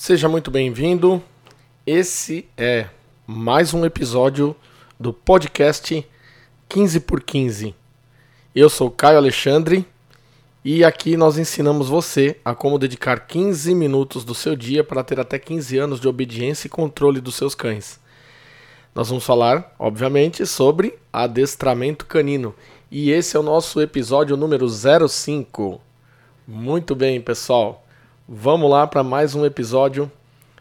[0.00, 1.22] Seja muito bem-vindo.
[1.86, 2.88] Esse é
[3.26, 4.56] mais um episódio
[4.98, 6.08] do podcast
[6.66, 7.74] 15 por 15.
[8.54, 9.84] Eu sou Caio Alexandre
[10.64, 15.20] e aqui nós ensinamos você a como dedicar 15 minutos do seu dia para ter
[15.20, 18.00] até 15 anos de obediência e controle dos seus cães.
[18.94, 22.54] Nós vamos falar, obviamente, sobre adestramento canino.
[22.90, 25.78] E esse é o nosso episódio número 05.
[26.48, 27.84] Muito bem, pessoal.
[28.32, 30.08] Vamos lá para mais um episódio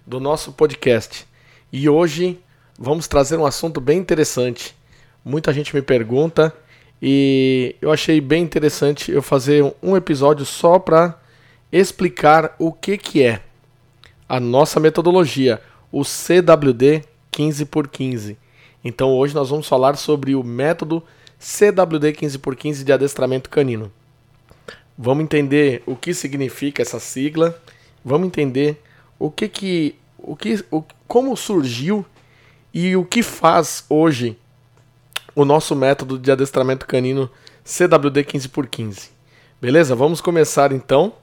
[0.03, 1.27] do nosso podcast.
[1.71, 2.39] E hoje
[2.79, 4.75] vamos trazer um assunto bem interessante.
[5.23, 6.51] Muita gente me pergunta
[6.99, 11.15] e eu achei bem interessante eu fazer um episódio só para
[11.71, 13.39] explicar o que, que é
[14.27, 15.61] a nossa metodologia,
[15.91, 18.35] o CWD 15 por 15.
[18.83, 21.03] Então hoje nós vamos falar sobre o método
[21.37, 23.91] CWD 15 por 15 de adestramento canino.
[25.01, 27.57] Vamos entender o que significa essa sigla,
[28.03, 28.83] vamos entender
[29.17, 32.05] o que que o que o, como surgiu
[32.73, 34.37] e o que faz hoje
[35.33, 37.31] o nosso método de adestramento canino
[37.63, 39.09] CWD 15 por 15.
[39.61, 39.95] Beleza?
[39.95, 41.13] Vamos começar então.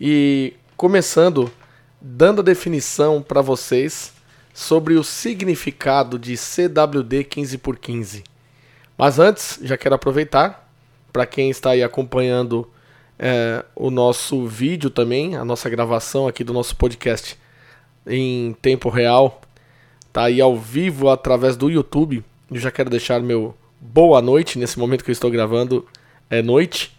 [0.00, 1.50] E começando
[2.00, 4.12] dando a definição para vocês
[4.52, 8.22] sobre o significado de CWD 15 por 15.
[8.96, 10.72] Mas antes, já quero aproveitar
[11.12, 12.70] para quem está aí acompanhando
[13.18, 17.38] é, o nosso vídeo também, a nossa gravação aqui do nosso podcast
[18.06, 19.40] em tempo real,
[20.12, 22.24] tá aí ao vivo através do YouTube.
[22.50, 25.86] Eu já quero deixar meu boa noite nesse momento que eu estou gravando,
[26.28, 26.92] é noite.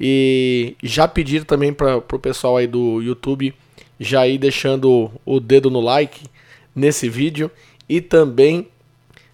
[0.00, 3.54] E já pedir também para o pessoal aí do YouTube
[3.98, 6.26] já ir deixando o dedo no like
[6.74, 7.50] nesse vídeo
[7.88, 8.68] e também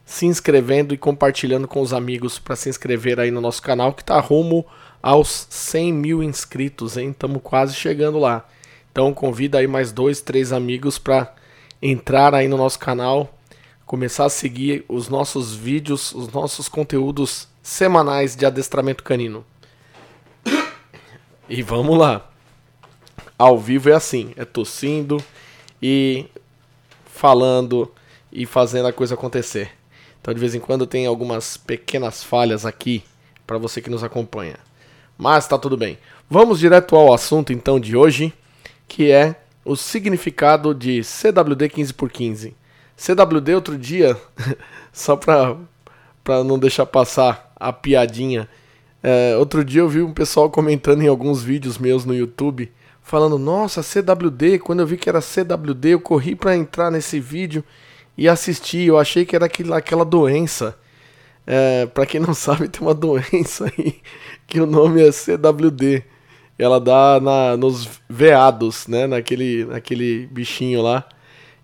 [0.05, 4.03] se inscrevendo e compartilhando com os amigos para se inscrever aí no nosso canal que
[4.03, 4.65] está rumo
[5.05, 7.11] aos 100 mil inscritos, hein?
[7.11, 8.49] Estamos quase chegando lá.
[8.91, 11.35] Então convida aí mais dois, três amigos para
[11.83, 13.39] entrar aí no nosso canal,
[13.85, 19.45] começar a seguir os nossos vídeos, os nossos conteúdos semanais de adestramento canino.
[21.51, 22.27] E vamos lá.
[23.39, 25.23] Ao vivo é assim, é tossindo
[25.83, 26.25] e
[27.05, 27.93] falando
[28.33, 29.71] e fazendo a coisa acontecer.
[30.19, 33.05] Então de vez em quando tem algumas pequenas falhas aqui
[33.47, 34.57] para você que nos acompanha.
[35.17, 35.99] Mas tá tudo bem.
[36.29, 38.33] Vamos direto ao assunto então de hoje,
[38.89, 42.55] que é o significado de CWD 15 por 15.
[42.97, 44.17] CWD outro dia,
[44.93, 45.57] só para
[46.25, 48.49] para não deixar passar a piadinha.
[49.03, 53.39] É, outro dia eu vi um pessoal comentando em alguns vídeos meus no YouTube, falando:
[53.39, 54.59] Nossa, CWD.
[54.61, 57.63] Quando eu vi que era CWD, eu corri para entrar nesse vídeo
[58.17, 58.85] e assisti.
[58.85, 60.77] Eu achei que era aquela, aquela doença.
[61.47, 64.01] É, para quem não sabe, tem uma doença aí
[64.47, 66.05] que o nome é CWD.
[66.59, 69.07] Ela dá na, nos veados, né?
[69.07, 71.07] Naquele, naquele bichinho lá.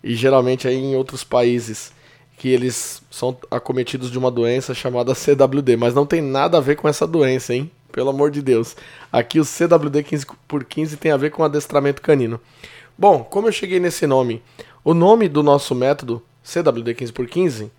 [0.03, 1.93] E geralmente aí em outros países
[2.37, 6.75] que eles são acometidos de uma doença chamada CWD, mas não tem nada a ver
[6.75, 7.71] com essa doença, hein?
[7.93, 8.75] Pelo amor de Deus.
[9.13, 12.41] Aqui o CWD 15 por 15 tem a ver com adestramento canino.
[12.97, 14.43] Bom, como eu cheguei nesse nome?
[14.83, 17.71] O nome do nosso método CWD 15 por 15?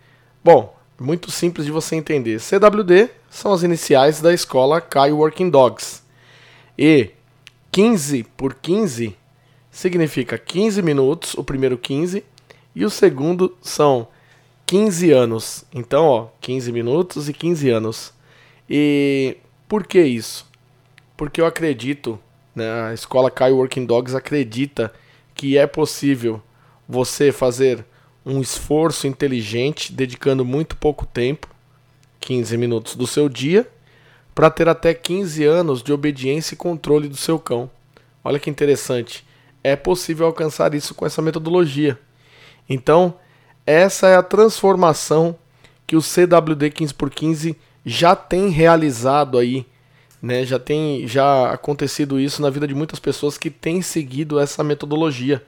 [0.44, 2.40] Bom, muito simples de você entender.
[2.40, 6.04] CWD são as iniciais da escola Kai Working Dogs.
[6.78, 7.10] E
[7.72, 9.18] 15 por 15
[9.72, 12.24] significa 15 minutos, o primeiro 15,
[12.76, 14.08] e o segundo são
[14.66, 15.66] 15 anos.
[15.74, 18.14] Então, ó, 15 minutos e 15 anos.
[18.70, 19.38] E
[19.68, 20.48] por que isso?
[21.18, 22.20] Porque eu acredito,
[22.56, 24.94] né, a escola Kai Working Dogs acredita
[25.34, 26.42] que é possível
[26.88, 27.86] você fazer
[28.26, 31.48] um esforço inteligente, dedicando muito pouco tempo,
[32.20, 33.68] 15 minutos do seu dia,
[34.34, 37.70] para ter até 15 anos de obediência e controle do seu cão.
[38.24, 39.26] Olha que interessante.
[39.64, 42.00] É possível alcançar isso com essa metodologia.
[42.70, 43.16] Então,
[43.66, 45.36] essa é a transformação
[45.86, 47.56] que o CWD 15 por 15
[47.86, 49.66] já tem realizado aí,
[50.22, 50.46] né?
[50.46, 55.44] Já tem já acontecido isso na vida de muitas pessoas que têm seguido essa metodologia,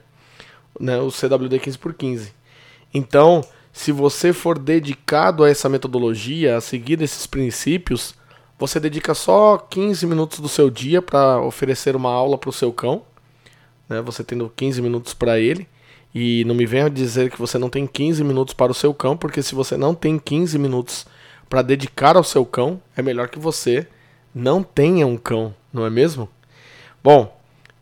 [0.78, 0.98] né?
[0.98, 2.32] O CWD 15 por 15.
[2.94, 3.42] Então,
[3.72, 8.14] se você for dedicado a essa metodologia, a seguir esses princípios,
[8.56, 12.72] você dedica só 15 minutos do seu dia para oferecer uma aula para o seu
[12.72, 13.02] cão,
[13.88, 14.00] né?
[14.00, 15.66] Você tendo 15 minutos para ele.
[16.14, 19.16] E não me venha dizer que você não tem 15 minutos para o seu cão,
[19.16, 21.04] porque se você não tem 15 minutos
[21.48, 23.88] para dedicar ao seu cão, é melhor que você
[24.32, 26.28] não tenha um cão, não é mesmo?
[27.02, 27.33] Bom,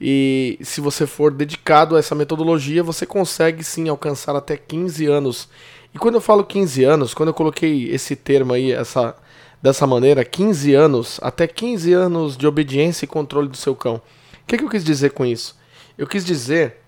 [0.05, 5.49] e se você for dedicado a essa metodologia, você consegue sim alcançar até 15 anos.
[5.95, 9.15] E quando eu falo 15 anos, quando eu coloquei esse termo aí, essa,
[9.63, 14.03] dessa maneira, 15 anos, até 15 anos de obediência e controle do seu cão.
[14.43, 15.57] O que, que eu quis dizer com isso?
[15.97, 16.79] Eu quis dizer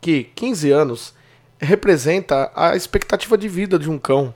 [0.00, 1.12] que 15 anos
[1.58, 4.32] representa a expectativa de vida de um cão.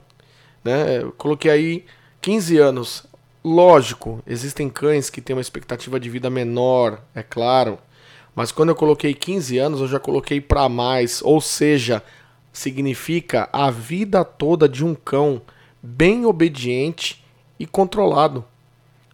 [0.61, 1.03] Né?
[1.03, 1.85] Eu coloquei aí
[2.19, 3.05] 15 anos.
[3.41, 7.79] Lógico, existem cães que têm uma expectativa de vida menor, é claro.
[8.35, 12.03] Mas quando eu coloquei 15 anos, eu já coloquei para mais, ou seja,
[12.51, 15.41] significa a vida toda de um cão
[15.81, 17.23] bem obediente
[17.59, 18.43] e controlado.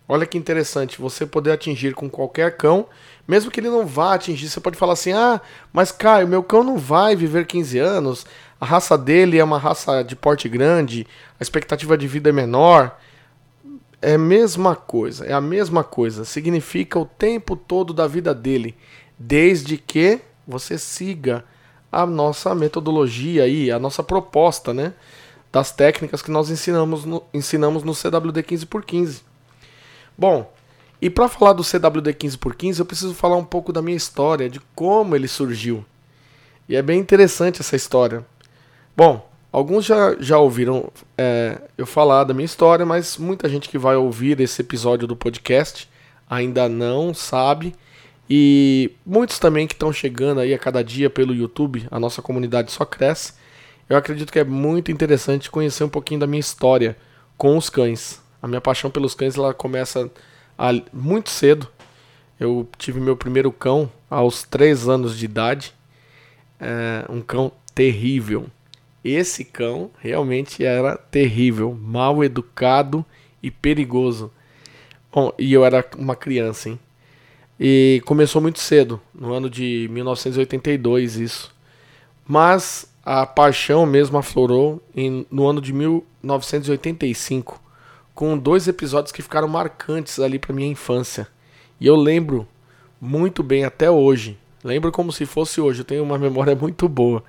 [0.07, 2.87] Olha que interessante, você poder atingir com qualquer cão,
[3.27, 5.39] mesmo que ele não vá atingir, você pode falar assim: "Ah,
[5.71, 8.25] mas Caio, meu cão não vai viver 15 anos,
[8.59, 11.07] a raça dele é uma raça de porte grande,
[11.39, 12.97] a expectativa de vida é menor".
[14.01, 16.25] É a mesma coisa, é a mesma coisa.
[16.25, 18.75] Significa o tempo todo da vida dele,
[19.27, 21.43] desde que você siga
[21.91, 24.93] a nossa metodologia aí, a nossa proposta, né?
[25.51, 29.21] Das técnicas que nós ensinamos no, ensinamos no CWD 15x15.
[30.17, 30.51] Bom,
[31.01, 34.59] e para falar do CWD 15x15, eu preciso falar um pouco da minha história, de
[34.73, 35.85] como ele surgiu.
[36.69, 38.25] E é bem interessante essa história.
[38.95, 43.77] Bom, Alguns já, já ouviram é, eu falar da minha história, mas muita gente que
[43.77, 45.89] vai ouvir esse episódio do podcast
[46.29, 47.75] ainda não sabe.
[48.33, 52.71] E muitos também que estão chegando aí a cada dia pelo YouTube, a nossa comunidade
[52.71, 53.33] só cresce.
[53.89, 56.95] Eu acredito que é muito interessante conhecer um pouquinho da minha história
[57.35, 58.21] com os cães.
[58.41, 60.09] A minha paixão pelos cães ela começa
[60.57, 61.67] a, muito cedo.
[62.39, 65.73] Eu tive meu primeiro cão aos 3 anos de idade.
[66.57, 68.49] É, um cão terrível
[69.03, 73.03] esse cão realmente era terrível, mal educado
[73.41, 74.31] e perigoso.
[75.11, 76.79] Bom, e eu era uma criança, hein?
[77.63, 81.53] E começou muito cedo, no ano de 1982 isso.
[82.27, 87.61] Mas a paixão mesmo aflorou em, no ano de 1985,
[88.15, 91.27] com dois episódios que ficaram marcantes ali para minha infância.
[91.79, 92.47] E eu lembro
[92.99, 94.39] muito bem até hoje.
[94.63, 97.23] Lembro como se fosse hoje, eu tenho uma memória muito boa.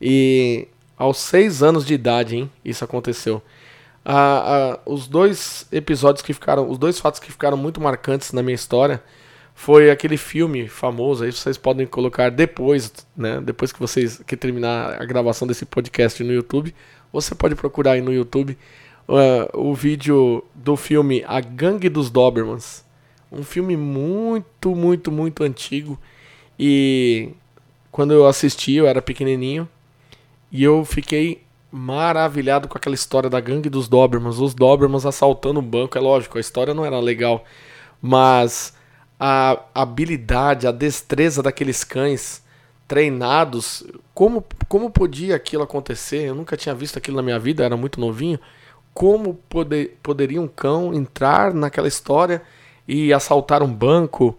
[0.00, 2.48] E aos seis anos de idade, hein?
[2.64, 3.42] Isso aconteceu.
[4.04, 8.44] Ah, ah, os dois episódios que ficaram, os dois fatos que ficaram muito marcantes na
[8.44, 9.02] minha história
[9.56, 11.24] foi aquele filme famoso.
[11.24, 13.40] Aí vocês podem colocar depois, né?
[13.40, 16.74] Depois que vocês que terminar a gravação desse podcast no YouTube,
[17.10, 18.56] você pode procurar aí no YouTube
[19.08, 22.84] uh, o vídeo do filme A Gangue dos Dobermans,
[23.32, 25.98] um filme muito, muito, muito antigo
[26.58, 27.30] e
[27.90, 29.66] quando eu assisti eu era pequenininho
[30.52, 31.42] e eu fiquei
[31.72, 35.96] maravilhado com aquela história da gangue dos Dobermans, os Dobermans assaltando o banco.
[35.96, 37.44] É lógico, a história não era legal,
[38.00, 38.75] mas
[39.18, 42.42] a habilidade, a destreza daqueles cães
[42.86, 43.84] treinados,
[44.14, 46.22] como, como podia aquilo acontecer?
[46.28, 48.38] Eu nunca tinha visto aquilo na minha vida, era muito novinho.
[48.94, 52.42] Como poder, poderia um cão entrar naquela história
[52.86, 54.38] e assaltar um banco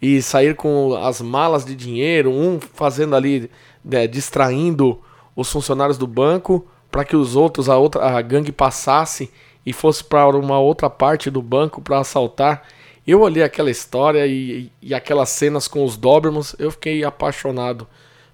[0.00, 3.50] e sair com as malas de dinheiro, um fazendo ali,
[3.84, 5.00] né, distraindo
[5.34, 9.30] os funcionários do banco para que os outros, a outra a gangue passasse
[9.64, 12.62] e fosse para uma outra parte do banco para assaltar.
[13.06, 17.86] Eu olhei aquela história e, e aquelas cenas com os Dobermans, eu fiquei apaixonado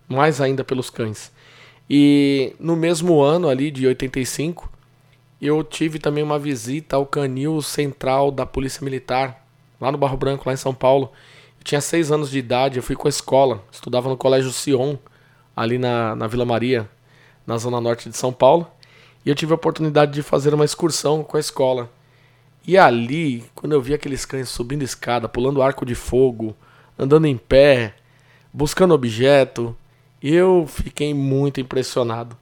[0.09, 1.31] mais ainda pelos cães.
[1.91, 4.71] E no mesmo ano ali de 85,
[5.41, 9.45] eu tive também uma visita ao canil central da Polícia Militar,
[9.81, 11.13] lá no Barro Branco, lá em São Paulo.
[11.59, 14.97] Eu tinha seis anos de idade, eu fui com a escola, estudava no Colégio Sion,
[15.55, 16.89] ali na, na Vila Maria,
[17.47, 18.67] na zona norte de São Paulo.
[19.25, 21.91] E eu tive a oportunidade de fazer uma excursão com a escola.
[22.67, 26.57] E ali, quando eu vi aqueles cães subindo escada, pulando arco de fogo,
[26.99, 27.95] andando em pé,
[28.53, 29.77] buscando objeto,
[30.23, 32.37] eu fiquei muito impressionado.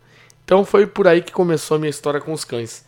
[0.45, 2.85] Então foi por aí que começou a minha história com os cães.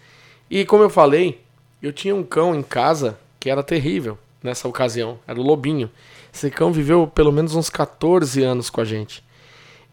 [0.51, 1.41] E como eu falei,
[1.81, 5.91] eu tinha um cão em casa que era terrível nessa ocasião, era o Lobinho.
[6.35, 9.25] Esse cão viveu pelo menos uns 14 anos com a gente.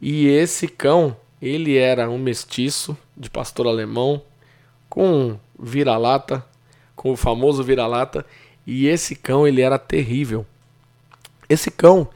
[0.01, 4.21] E esse cão, ele era um mestiço de pastor alemão
[4.89, 6.43] com vira-lata,
[6.99, 8.25] com o famoso vira-lata,
[8.67, 10.45] e esse cão ele era terrível.
[11.47, 12.09] Esse cão,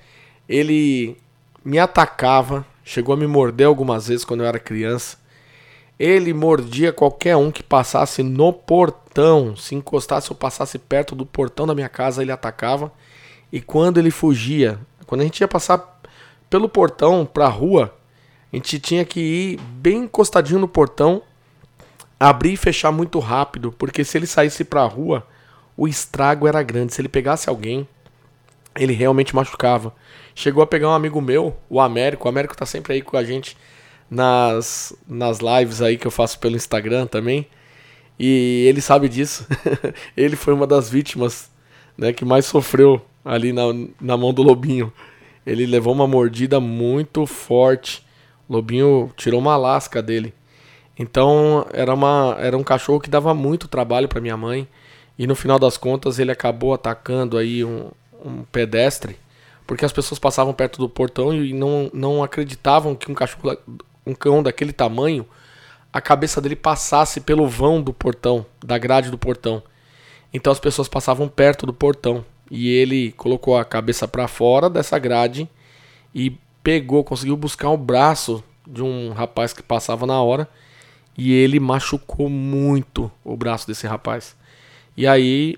[0.47, 1.15] ele
[1.63, 5.17] me atacava, chegou a me morder algumas vezes quando eu era criança.
[5.97, 11.65] Ele mordia qualquer um que passasse no portão, se encostasse ou passasse perto do portão
[11.65, 12.91] da minha casa, ele atacava.
[13.53, 16.01] E quando ele fugia, quando a gente ia passar
[16.49, 17.95] pelo portão para a rua,
[18.51, 21.21] a gente tinha que ir bem encostadinho no portão,
[22.19, 25.25] abrir e fechar muito rápido, porque se ele saísse para a rua,
[25.75, 26.93] o estrago era grande.
[26.93, 27.87] Se ele pegasse alguém,
[28.75, 29.93] ele realmente machucava.
[30.35, 32.27] Chegou a pegar um amigo meu, o Américo.
[32.27, 33.57] O Américo tá sempre aí com a gente
[34.09, 37.47] nas, nas lives aí que eu faço pelo Instagram também.
[38.19, 39.47] E ele sabe disso.
[40.15, 41.51] ele foi uma das vítimas
[41.97, 43.63] né, que mais sofreu ali na,
[43.99, 44.91] na mão do Lobinho.
[45.45, 48.03] ele levou uma mordida muito forte.
[48.47, 50.33] O lobinho tirou uma lasca dele.
[51.03, 54.65] Então era, uma, era um cachorro que dava muito trabalho para minha mãe.
[55.19, 57.91] E no final das contas ele acabou atacando aí um,
[58.23, 59.17] um pedestre.
[59.67, 63.57] Porque as pessoas passavam perto do portão e não, não acreditavam que um cachorro,
[64.05, 65.25] um cão daquele tamanho,
[65.91, 69.61] a cabeça dele passasse pelo vão do portão, da grade do portão.
[70.33, 74.97] Então as pessoas passavam perto do portão e ele colocou a cabeça para fora dessa
[74.97, 75.49] grade
[76.15, 80.47] e pegou, conseguiu buscar o braço de um rapaz que passava na hora
[81.17, 84.35] e ele machucou muito o braço desse rapaz.
[84.95, 85.57] E aí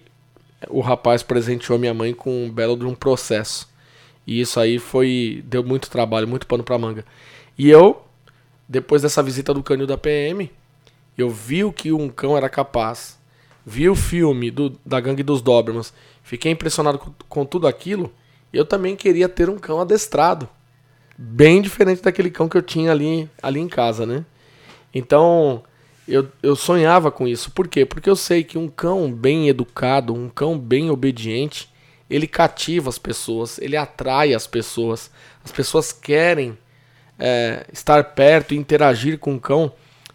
[0.70, 3.68] o rapaz presenteou minha mãe com um belo de um processo.
[4.26, 7.06] E isso aí foi deu muito trabalho, muito pano para manga.
[7.58, 8.04] E eu,
[8.68, 10.52] depois dessa visita do canil da PM,
[11.18, 13.18] eu vi o que um cão era capaz
[13.66, 18.14] vi o filme do, da Gangue dos Dobermans, fiquei impressionado com, com tudo aquilo,
[18.54, 20.48] eu também queria ter um cão adestrado.
[21.18, 24.24] Bem diferente daquele cão que eu tinha ali, ali em casa, né?
[24.96, 25.62] Então,
[26.08, 27.52] eu, eu sonhava com isso.
[27.52, 27.86] Por quê?
[27.86, 31.70] Porque eu sei que um cão bem educado, um cão bem obediente,
[32.10, 35.12] ele cativa as pessoas, ele atrai as pessoas.
[35.44, 36.58] As pessoas querem
[37.20, 39.74] é, estar perto e interagir com um cão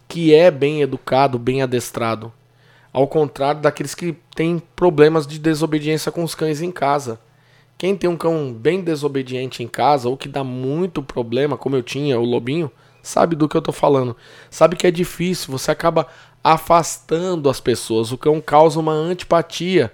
[0.08, 2.32] que é bem educado, bem adestrado.
[2.92, 7.20] Ao contrário daqueles que têm problemas de desobediência com os cães em casa.
[7.76, 11.82] Quem tem um cão bem desobediente em casa ou que dá muito problema, como eu
[11.82, 12.70] tinha, o lobinho,
[13.02, 14.16] sabe do que eu tô falando.
[14.50, 16.06] Sabe que é difícil, você acaba
[16.42, 18.12] afastando as pessoas.
[18.12, 19.92] O cão causa uma antipatia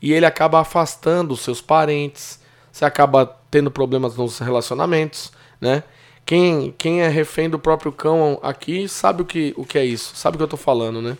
[0.00, 2.40] e ele acaba afastando os seus parentes.
[2.70, 5.82] Você acaba tendo problemas nos relacionamentos, né?
[6.26, 10.16] Quem, quem é refém do próprio cão aqui sabe o que, o que é isso,
[10.16, 11.16] sabe o que eu tô falando, né?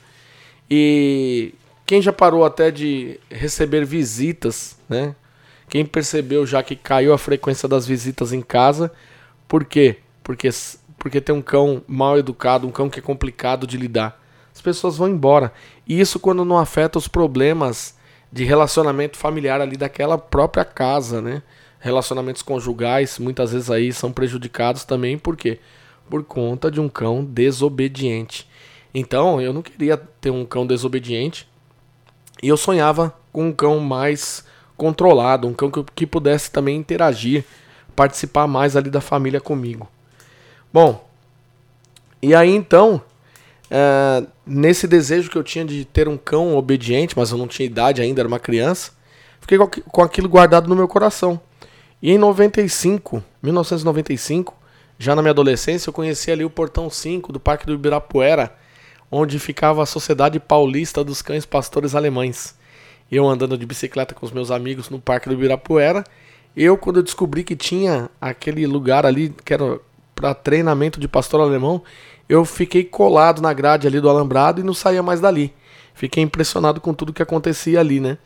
[0.68, 1.54] E
[1.86, 5.14] quem já parou até de receber visitas, né?
[5.68, 8.92] Quem percebeu já que caiu a frequência das visitas em casa,
[9.46, 9.98] por quê?
[10.22, 10.48] Porque,
[11.06, 14.20] porque tem um cão mal educado, um cão que é complicado de lidar.
[14.52, 15.52] As pessoas vão embora.
[15.86, 17.96] E isso quando não afeta os problemas
[18.32, 21.44] de relacionamento familiar ali daquela própria casa, né?
[21.78, 25.60] Relacionamentos conjugais muitas vezes aí são prejudicados também, por quê?
[26.10, 28.48] Por conta de um cão desobediente.
[28.92, 31.48] Então, eu não queria ter um cão desobediente.
[32.42, 34.44] E eu sonhava com um cão mais
[34.76, 37.44] controlado, um cão que, que pudesse também interagir,
[37.94, 39.88] participar mais ali da família comigo.
[40.76, 41.08] Bom,
[42.20, 43.00] e aí então,
[43.70, 47.64] é, nesse desejo que eu tinha de ter um cão obediente, mas eu não tinha
[47.64, 48.92] idade ainda, era uma criança,
[49.40, 51.40] fiquei com, aquilo guardado no meu coração.
[52.02, 54.54] E em 95, 1995,
[54.98, 58.54] já na minha adolescência, eu conheci ali o Portão 5 do Parque do Ibirapuera,
[59.10, 62.54] onde ficava a Sociedade Paulista dos Cães Pastores Alemães.
[63.10, 66.04] Eu andando de bicicleta com os meus amigos no Parque do Ibirapuera,
[66.54, 69.80] eu quando eu descobri que tinha aquele lugar ali que era
[70.16, 71.82] para treinamento de pastor alemão,
[72.26, 75.52] eu fiquei colado na grade ali do alambrado e não saía mais dali.
[75.94, 78.18] Fiquei impressionado com tudo que acontecia ali, né?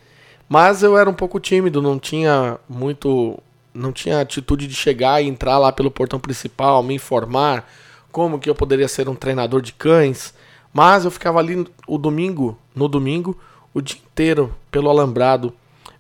[0.48, 3.38] Mas eu era um pouco tímido, não tinha muito,
[3.74, 7.68] não tinha atitude de chegar e entrar lá pelo portão principal, me informar
[8.10, 10.32] como que eu poderia ser um treinador de cães.
[10.72, 13.36] Mas eu ficava ali o domingo, no domingo,
[13.74, 15.52] o dia inteiro pelo alambrado,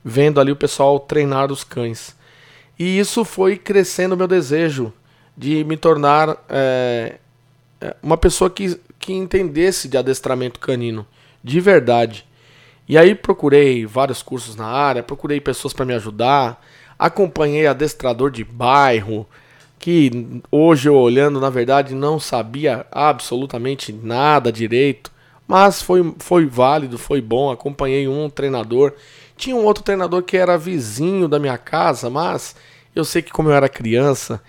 [0.04, 2.16] vendo ali o pessoal treinar os cães.
[2.78, 4.92] E isso foi crescendo o meu desejo
[5.40, 7.14] de me tornar é,
[8.02, 11.06] uma pessoa que, que entendesse de adestramento canino,
[11.42, 12.26] de verdade.
[12.86, 16.62] E aí procurei vários cursos na área, procurei pessoas para me ajudar,
[16.98, 19.26] acompanhei adestrador de bairro,
[19.78, 25.10] que hoje eu olhando, na verdade, não sabia absolutamente nada direito,
[25.48, 27.50] mas foi, foi válido, foi bom.
[27.50, 28.92] Acompanhei um treinador.
[29.38, 32.54] Tinha um outro treinador que era vizinho da minha casa, mas
[32.94, 34.42] eu sei que como eu era criança,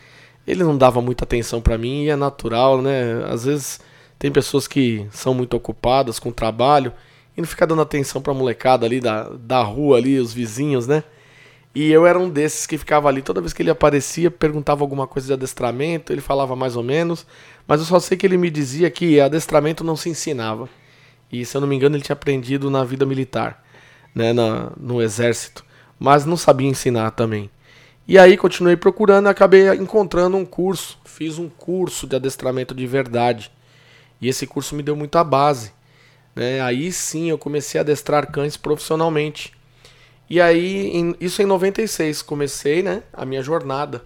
[0.46, 3.24] ele não dava muita atenção para mim e é natural, né?
[3.26, 3.80] Às vezes
[4.18, 6.94] tem pessoas que são muito ocupadas com trabalho
[7.36, 11.04] e não fica dando atenção pra molecada ali da, da rua ali, os vizinhos, né?
[11.74, 15.08] E eu era um desses que ficava ali, toda vez que ele aparecia, perguntava alguma
[15.08, 17.26] coisa de adestramento, ele falava mais ou menos,
[17.66, 20.68] mas eu só sei que ele me dizia que adestramento não se ensinava.
[21.32, 23.64] E se eu não me engano, ele tinha aprendido na vida militar,
[24.14, 25.64] né, na, no exército,
[25.98, 27.50] mas não sabia ensinar também.
[28.08, 32.86] E aí continuei procurando e acabei encontrando um curso, fiz um curso de adestramento de
[32.88, 33.52] verdade.
[34.20, 35.72] E esse curso me deu muita base.
[36.36, 36.62] Né?
[36.62, 39.54] Aí sim eu comecei a adestrar cães profissionalmente.
[40.30, 44.02] E aí, em, isso em 96, comecei, né, a minha jornada.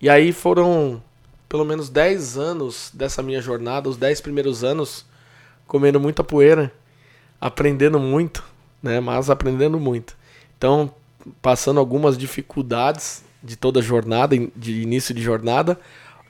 [0.00, 1.00] E aí foram
[1.48, 5.06] pelo menos 10 anos dessa minha jornada, os 10 primeiros anos
[5.68, 6.72] comendo muita poeira,
[7.40, 8.42] aprendendo muito,
[8.82, 10.16] né, mas aprendendo muito.
[10.58, 10.92] Então,
[11.40, 15.78] passando algumas dificuldades, de toda jornada, de início de jornada,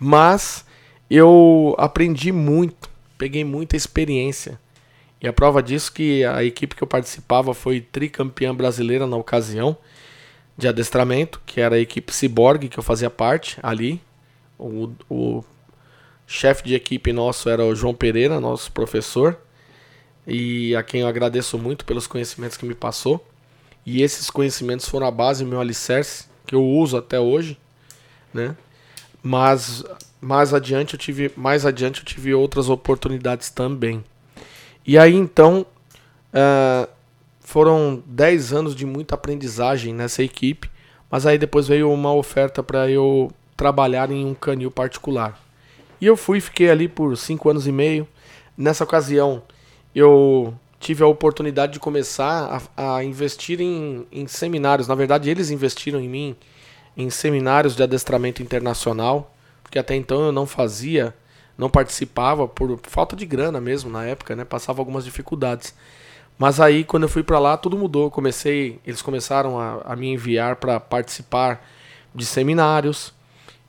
[0.01, 0.65] mas
[1.09, 4.59] eu aprendi muito, peguei muita experiência.
[5.23, 9.77] E a prova disso que a equipe que eu participava foi tricampeã brasileira na ocasião
[10.57, 14.01] de adestramento, que era a equipe Cyborg, que eu fazia parte ali.
[14.59, 15.45] O, o
[16.27, 19.39] chefe de equipe nosso era o João Pereira, nosso professor,
[20.27, 23.25] e a quem eu agradeço muito pelos conhecimentos que me passou.
[23.87, 27.59] E esses conhecimentos foram a base do meu alicerce, que eu uso até hoje,
[28.33, 28.57] né?
[29.23, 29.85] Mas
[30.21, 34.03] mais adiante eu tive, mais adiante eu tive outras oportunidades também.
[34.87, 35.67] E aí então
[36.33, 36.89] uh,
[37.41, 40.71] foram 10 anos de muita aprendizagem nessa equipe,
[41.11, 45.39] mas aí depois veio uma oferta para eu trabalhar em um canil particular.
[46.01, 48.09] E eu fui, fiquei ali por 5 anos e meio.
[48.57, 49.43] Nessa ocasião
[49.95, 54.87] eu tive a oportunidade de começar a, a investir em, em, seminários.
[54.87, 56.37] Na verdade, eles investiram em mim
[56.95, 61.15] em seminários de adestramento internacional, porque até então eu não fazia,
[61.57, 64.45] não participava por falta de grana mesmo na época, né?
[64.45, 65.75] Passava algumas dificuldades.
[66.39, 68.05] Mas aí, quando eu fui para lá, tudo mudou.
[68.05, 71.67] Eu comecei, eles começaram a, a me enviar para participar
[72.15, 73.15] de seminários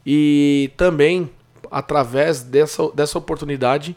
[0.05, 1.31] e também
[1.72, 3.95] através dessa, dessa oportunidade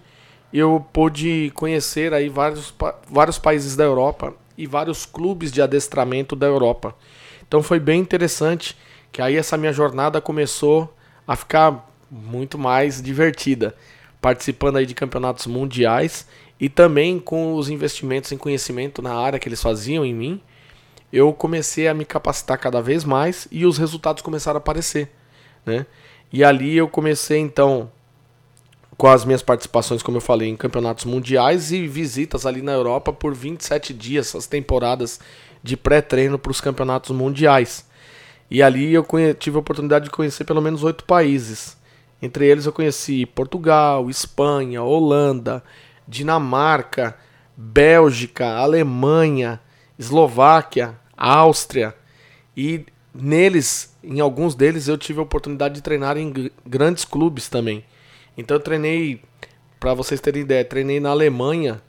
[0.52, 2.74] eu pude conhecer aí vários,
[3.08, 6.94] vários países da Europa e vários clubes de adestramento da Europa.
[7.46, 8.76] Então foi bem interessante
[9.12, 10.94] que aí essa minha jornada começou
[11.26, 13.74] a ficar muito mais divertida,
[14.20, 16.26] participando aí de campeonatos mundiais
[16.58, 20.40] e também com os investimentos em conhecimento na área que eles faziam em mim,
[21.12, 25.10] eu comecei a me capacitar cada vez mais e os resultados começaram a aparecer,
[25.64, 25.86] né?
[26.32, 27.90] E ali eu comecei então
[28.98, 33.12] com as minhas participações, como eu falei, em campeonatos mundiais e visitas ali na Europa
[33.12, 35.20] por 27 dias, as temporadas
[35.62, 37.86] de pré-treino para os campeonatos mundiais.
[38.50, 39.06] E ali eu
[39.38, 41.76] tive a oportunidade de conhecer pelo menos oito países.
[42.20, 45.62] Entre eles eu conheci Portugal, Espanha, Holanda,
[46.06, 47.16] Dinamarca,
[47.56, 49.60] Bélgica, Alemanha,
[49.96, 51.94] Eslováquia, Áustria.
[52.56, 52.84] E
[53.14, 57.84] neles, em alguns deles, eu tive a oportunidade de treinar em grandes clubes também.
[58.38, 59.20] Então eu treinei,
[59.80, 61.82] para vocês terem ideia, treinei na Alemanha,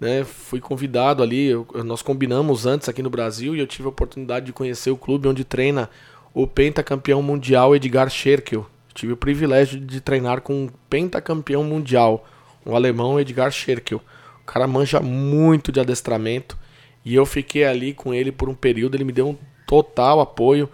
[0.00, 0.24] né?
[0.24, 4.46] Fui convidado ali, eu, nós combinamos antes aqui no Brasil e eu tive a oportunidade
[4.46, 5.88] de conhecer o clube onde treina
[6.34, 8.66] o pentacampeão mundial Edgar Scherkel.
[8.92, 12.26] Tive o privilégio de treinar com um pentacampeão mundial,
[12.66, 14.02] o alemão Edgar Scherkel.
[14.42, 16.58] O cara manja muito de adestramento
[17.04, 19.36] e eu fiquei ali com ele por um período, ele me deu um
[19.68, 20.68] total apoio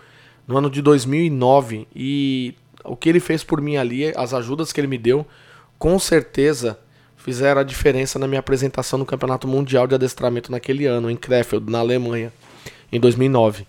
[0.46, 2.54] no ano de 2009 e
[2.88, 5.26] o que ele fez por mim ali, as ajudas que ele me deu,
[5.78, 6.78] com certeza
[7.16, 11.70] fizeram a diferença na minha apresentação no Campeonato Mundial de Adestramento naquele ano, em Krefeld,
[11.70, 12.32] na Alemanha,
[12.90, 13.66] em 2009.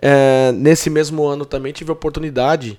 [0.00, 2.78] É, nesse mesmo ano também tive a oportunidade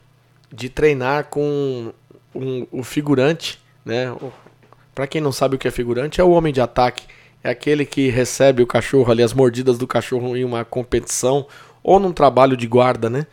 [0.53, 1.91] de treinar com
[2.34, 4.15] um, o figurante, né?
[4.93, 7.06] Para quem não sabe o que é figurante, é o homem de ataque.
[7.43, 11.45] É aquele que recebe o cachorro ali, as mordidas do cachorro em uma competição
[11.84, 13.27] ou num trabalho de guarda, né?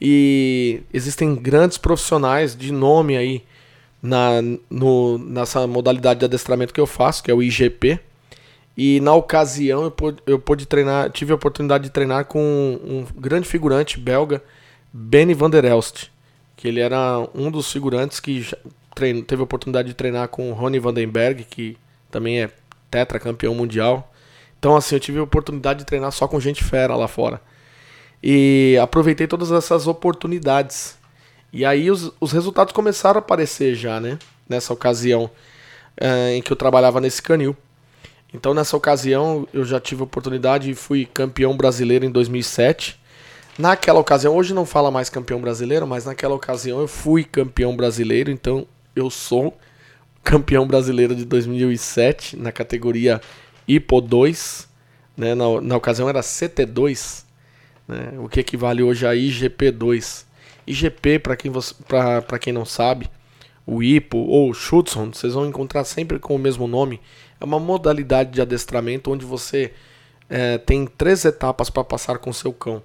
[0.00, 3.42] E existem grandes profissionais de nome aí
[4.02, 7.98] na, no, nessa modalidade de adestramento que eu faço, que é o IGP.
[8.76, 13.04] E na ocasião eu pude, eu pude treinar, tive a oportunidade de treinar com um,
[13.16, 14.40] grande figurante belga,
[14.92, 16.06] Benny van der Elst,
[16.56, 18.46] que ele era um dos figurantes que
[18.94, 21.76] treino, teve a oportunidade de treinar com Ronnie Vandenberg, que
[22.08, 22.50] também é
[22.88, 24.12] tetracampeão mundial.
[24.60, 27.40] Então assim, eu tive a oportunidade de treinar só com gente fera lá fora.
[28.22, 30.96] E aproveitei todas essas oportunidades.
[31.52, 34.18] E aí os, os resultados começaram a aparecer já, né?
[34.48, 35.30] Nessa ocasião
[35.96, 37.56] é, em que eu trabalhava nesse canil.
[38.32, 42.98] Então nessa ocasião eu já tive a oportunidade e fui campeão brasileiro em 2007.
[43.58, 48.30] Naquela ocasião, hoje não fala mais campeão brasileiro, mas naquela ocasião eu fui campeão brasileiro,
[48.30, 49.58] então eu sou
[50.22, 53.20] campeão brasileiro de 2007 na categoria
[53.66, 54.68] IPO 2,
[55.16, 55.34] né?
[55.34, 57.24] na, na ocasião era CT2,
[57.88, 58.12] né?
[58.18, 60.26] o que equivale hoje a IGP2.
[60.66, 61.74] IGP, para quem, você,
[62.38, 63.10] quem não sabe,
[63.66, 67.00] o IPO ou Schutzhund, vocês vão encontrar sempre com o mesmo nome.
[67.40, 69.72] É uma modalidade de adestramento onde você
[70.28, 72.82] é, tem três etapas para passar com seu cão: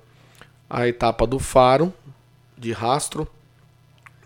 [0.69, 1.93] a etapa do faro,
[2.57, 3.27] de rastro,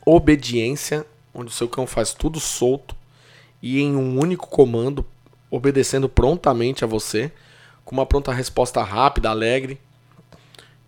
[0.05, 2.95] obediência, onde o seu cão faz tudo solto
[3.61, 5.03] e em um único comando,
[5.49, 7.31] obedecendo prontamente a você,
[7.83, 9.79] com uma pronta resposta rápida, alegre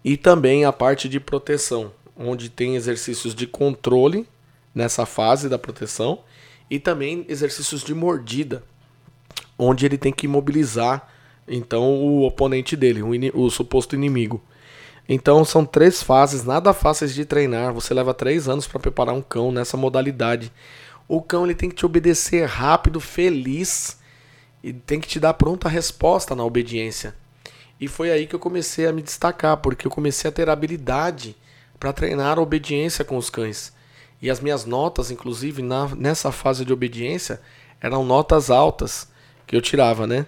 [0.04, 4.28] e também a parte de proteção, onde tem exercícios de controle
[4.74, 6.20] nessa fase da proteção
[6.70, 8.64] e também exercícios de mordida,
[9.58, 11.08] onde ele tem que imobilizar
[11.50, 14.42] então o oponente dele, o, o suposto inimigo.
[15.08, 17.74] Então são três fases, nada fáceis de treinar.
[17.74, 20.52] Você leva três anos para preparar um cão nessa modalidade.
[21.08, 23.98] O cão ele tem que te obedecer rápido, feliz
[24.64, 27.16] e tem que te dar pronta resposta na obediência.
[27.80, 31.36] E foi aí que eu comecei a me destacar, porque eu comecei a ter habilidade
[31.80, 33.72] para treinar a obediência com os cães.
[34.22, 37.40] E as minhas notas, inclusive, na, nessa fase de obediência,
[37.80, 39.08] eram notas altas
[39.48, 40.26] que eu tirava, né?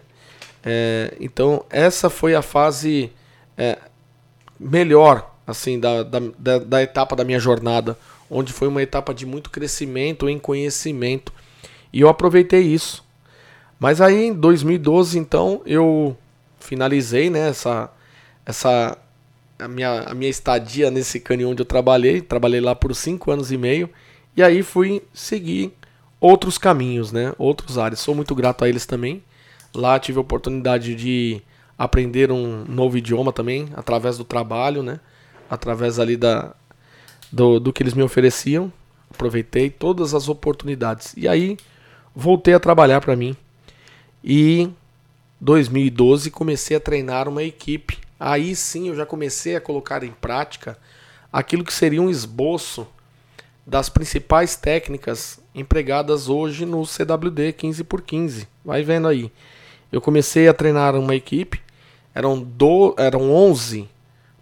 [0.63, 3.11] É, então, essa foi a fase
[3.57, 3.77] é,
[4.57, 7.97] melhor, assim, da, da, da, etapa da minha jornada,
[8.29, 11.33] onde foi uma etapa de muito crescimento em conhecimento.
[11.91, 13.03] E eu aproveitei isso.
[13.77, 16.15] Mas aí, em 2012, então, eu
[16.71, 17.91] finalizei, né, essa,
[18.45, 18.97] essa
[19.59, 22.21] a minha, a minha estadia nesse canil onde eu trabalhei.
[22.21, 23.89] Trabalhei lá por cinco anos e meio.
[24.37, 25.73] E aí fui seguir
[26.17, 27.33] outros caminhos, né?
[27.37, 27.99] Outros áreas.
[27.99, 29.21] Sou muito grato a eles também.
[29.75, 31.41] Lá tive a oportunidade de
[31.77, 34.97] aprender um novo idioma também, através do trabalho, né?
[35.49, 36.55] Através ali da,
[37.29, 38.71] do, do que eles me ofereciam.
[39.13, 41.13] Aproveitei todas as oportunidades.
[41.17, 41.57] E aí
[42.15, 43.35] voltei a trabalhar para mim.
[44.23, 44.69] E
[45.41, 50.77] 2012 comecei a treinar uma equipe aí sim eu já comecei a colocar em prática
[51.33, 52.87] aquilo que seria um esboço
[53.65, 58.47] das principais técnicas empregadas hoje no CWD 15x15.
[58.65, 59.31] Vai vendo aí.
[59.91, 61.61] Eu comecei a treinar uma equipe,
[62.13, 63.87] eram, do, eram 11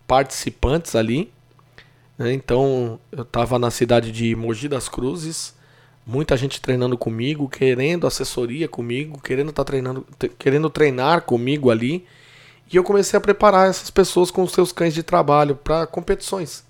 [0.08, 1.32] participantes ali.
[2.18, 2.34] Né?
[2.34, 5.54] Então eu estava na cidade de Mogi das Cruzes,
[6.10, 10.06] muita gente treinando comigo, querendo assessoria comigo, querendo tá treinando,
[10.40, 12.06] querendo treinar comigo ali.
[12.72, 16.64] E eu comecei a preparar essas pessoas com os seus cães de trabalho para competições.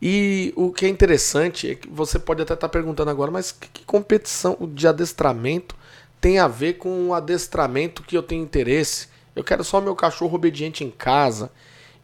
[0.00, 3.52] E o que é interessante é que você pode até estar tá perguntando agora, mas
[3.52, 5.76] que, que competição de adestramento
[6.20, 9.08] tem a ver com o adestramento que eu tenho interesse?
[9.36, 11.50] Eu quero só meu cachorro obediente em casa.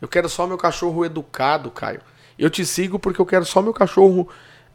[0.01, 2.01] Eu quero só meu cachorro educado, Caio.
[2.39, 4.29] Eu te sigo porque eu quero só meu cachorro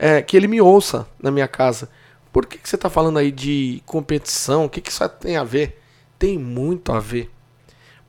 [0.03, 1.87] é, que ele me ouça na minha casa.
[2.29, 4.65] Por que, que você está falando aí de competição?
[4.65, 5.81] O que, que isso tem a ver?
[6.19, 7.31] Tem muito a ver.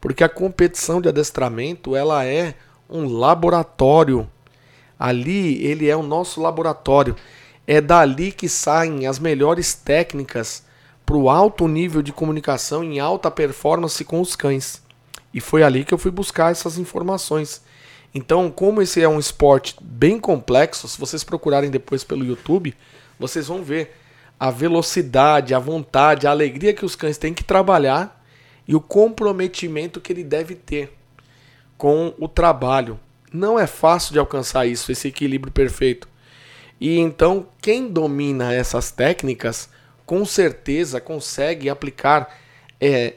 [0.00, 2.56] Porque a competição de adestramento, ela é
[2.90, 4.28] um laboratório.
[4.98, 7.14] Ali ele é o nosso laboratório.
[7.64, 10.64] É dali que saem as melhores técnicas
[11.06, 14.82] para o alto nível de comunicação em alta performance com os cães.
[15.32, 17.62] E foi ali que eu fui buscar essas informações.
[18.14, 22.74] Então, como esse é um esporte bem complexo, se vocês procurarem depois pelo YouTube,
[23.18, 23.96] vocês vão ver
[24.38, 28.24] a velocidade, a vontade, a alegria que os cães têm que trabalhar
[28.68, 30.96] e o comprometimento que ele deve ter
[31.76, 33.00] com o trabalho.
[33.32, 36.08] Não é fácil de alcançar isso, esse equilíbrio perfeito.
[36.80, 39.68] E então, quem domina essas técnicas,
[40.06, 42.38] com certeza consegue aplicar
[42.80, 43.14] é,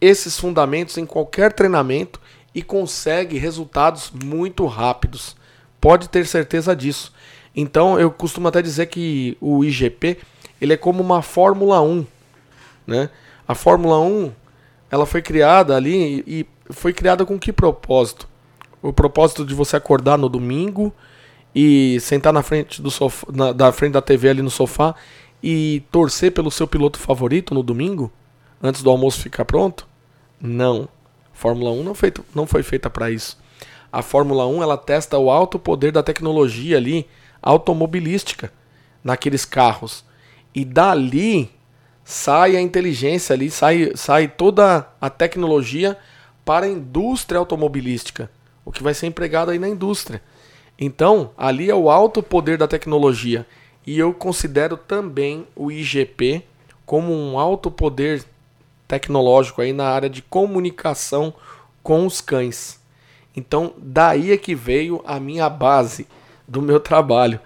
[0.00, 2.20] esses fundamentos em qualquer treinamento
[2.54, 5.36] e consegue resultados muito rápidos.
[5.80, 7.12] Pode ter certeza disso.
[7.54, 10.18] Então, eu costumo até dizer que o IGP
[10.60, 12.06] ele é como uma Fórmula 1.
[12.86, 13.10] Né?
[13.46, 14.32] A Fórmula 1
[14.90, 18.28] ela foi criada ali e foi criada com que propósito?
[18.80, 20.92] O propósito de você acordar no domingo
[21.54, 24.94] e sentar na frente do sofá, na, da frente da TV ali no sofá
[25.42, 28.12] e torcer pelo seu piloto favorito no domingo
[28.62, 29.86] antes do almoço ficar pronto?
[30.40, 30.88] Não.
[31.34, 33.38] Fórmula 1 não, feito, não foi feita para isso.
[33.92, 37.06] A Fórmula 1 ela testa o alto poder da tecnologia ali
[37.42, 38.50] automobilística
[39.02, 40.04] naqueles carros.
[40.54, 41.50] E dali
[42.02, 45.96] sai a inteligência ali, sai, sai toda a tecnologia
[46.44, 48.30] para a indústria automobilística,
[48.64, 50.22] o que vai ser empregado aí na indústria.
[50.78, 53.46] Então, ali é o alto poder da tecnologia.
[53.86, 56.42] E eu considero também o IGP
[56.84, 58.24] como um alto poder
[58.86, 61.34] tecnológico aí na área de comunicação
[61.82, 62.80] com os cães.
[63.36, 66.06] Então, daí é que veio a minha base
[66.46, 67.40] do meu trabalho.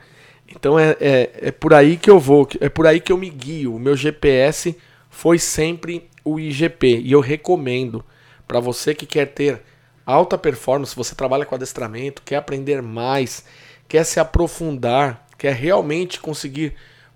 [0.48, 3.28] Então é, é, é por aí que eu vou, é por aí que eu me
[3.28, 3.74] guio.
[3.74, 4.76] O meu GPS
[5.10, 8.04] foi sempre o IGP e eu recomendo
[8.46, 9.62] para você que quer ter
[10.06, 13.44] alta performance, você trabalha com adestramento, quer aprender mais,
[13.86, 16.74] quer se aprofundar, quer realmente conseguir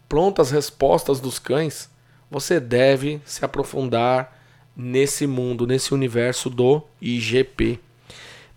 [0.08, 1.88] prontas respostas dos cães,
[2.32, 4.40] você deve se aprofundar
[4.74, 7.78] nesse mundo, nesse universo do IGP.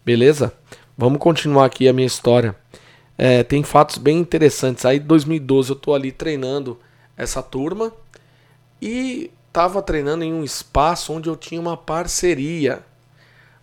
[0.06, 0.54] Beleza?
[0.98, 2.56] Vamos continuar aqui a minha história.
[3.18, 4.86] É, tem fatos bem interessantes.
[4.86, 6.80] Aí, em 2012, eu estou ali treinando
[7.18, 7.92] essa turma
[8.82, 12.82] e estava treinando em um espaço onde eu tinha uma parceria,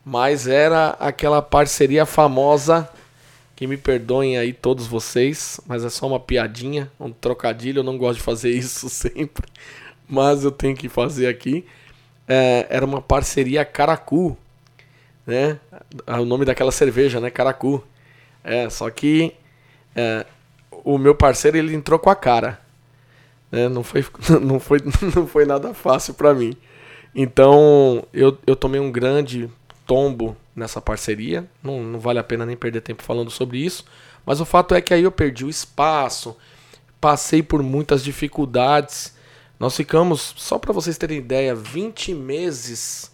[0.05, 2.87] mas era aquela parceria famosa.
[3.57, 7.79] Que me perdoem aí todos vocês, mas é só uma piadinha, um trocadilho.
[7.79, 9.46] Eu não gosto de fazer isso sempre,
[10.12, 11.64] mas eu tenho que fazer aqui.
[12.29, 14.37] É, era uma parceria Caracu.
[15.27, 15.59] né?
[16.07, 17.31] O nome daquela cerveja, né?
[17.31, 17.83] Caracu.
[18.44, 19.33] É, só que
[19.96, 20.27] é,
[20.85, 22.61] o meu parceiro ele entrou com a cara.
[23.51, 23.70] Né?
[23.70, 24.05] Não, foi,
[24.42, 24.81] não, foi,
[25.16, 26.55] não foi nada fácil para mim.
[27.14, 29.48] Então eu, eu tomei um grande
[29.87, 31.48] tombo nessa parceria.
[31.62, 33.87] Não, não vale a pena nem perder tempo falando sobre isso.
[34.27, 36.37] Mas o fato é que aí eu perdi o espaço,
[37.01, 39.21] passei por muitas dificuldades.
[39.62, 43.12] Nós ficamos, só para vocês terem ideia, 20 meses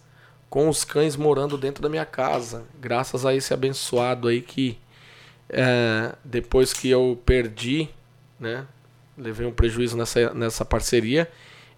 [0.48, 4.78] com os cães morando dentro da minha casa, graças a esse abençoado aí que
[5.50, 7.90] é, depois que eu perdi,
[8.40, 8.64] né,
[9.14, 11.30] levei um prejuízo nessa, nessa parceria,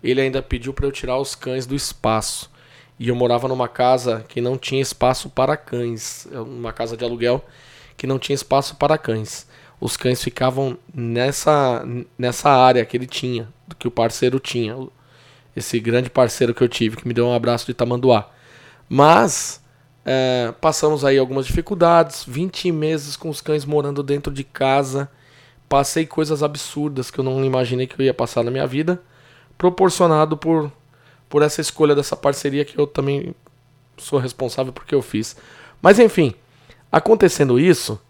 [0.04, 2.48] ele ainda pediu para eu tirar os cães do espaço.
[2.96, 7.44] E eu morava numa casa que não tinha espaço para cães, uma casa de aluguel
[7.96, 9.48] que não tinha espaço para cães.
[9.80, 11.84] Os cães ficavam nessa
[12.16, 14.76] nessa área que ele tinha, que o parceiro tinha,
[15.54, 18.30] esse grande parceiro que eu tive, que me deu um abraço de tamanduá.
[18.88, 19.62] Mas
[20.04, 25.10] é, passamos aí algumas dificuldades, 20 meses com os cães morando dentro de casa,
[25.68, 29.00] passei coisas absurdas que eu não imaginei que eu ia passar na minha vida,
[29.56, 30.72] proporcionado por,
[31.28, 33.34] por essa escolha dessa parceria que eu também
[33.96, 35.36] sou responsável porque eu fiz.
[35.80, 36.34] Mas enfim,
[36.90, 38.00] acontecendo isso,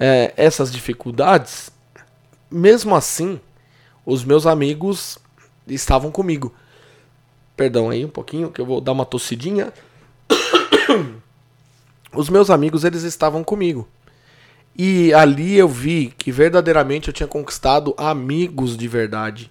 [0.00, 1.70] é, essas dificuldades,
[2.50, 3.40] mesmo assim,
[4.06, 5.18] os meus amigos
[5.66, 6.54] estavam comigo.
[7.56, 9.72] Perdão aí um pouquinho, que eu vou dar uma tossidinha.
[12.14, 13.88] Os meus amigos, eles estavam comigo.
[14.78, 19.50] E ali eu vi que verdadeiramente eu tinha conquistado amigos de verdade.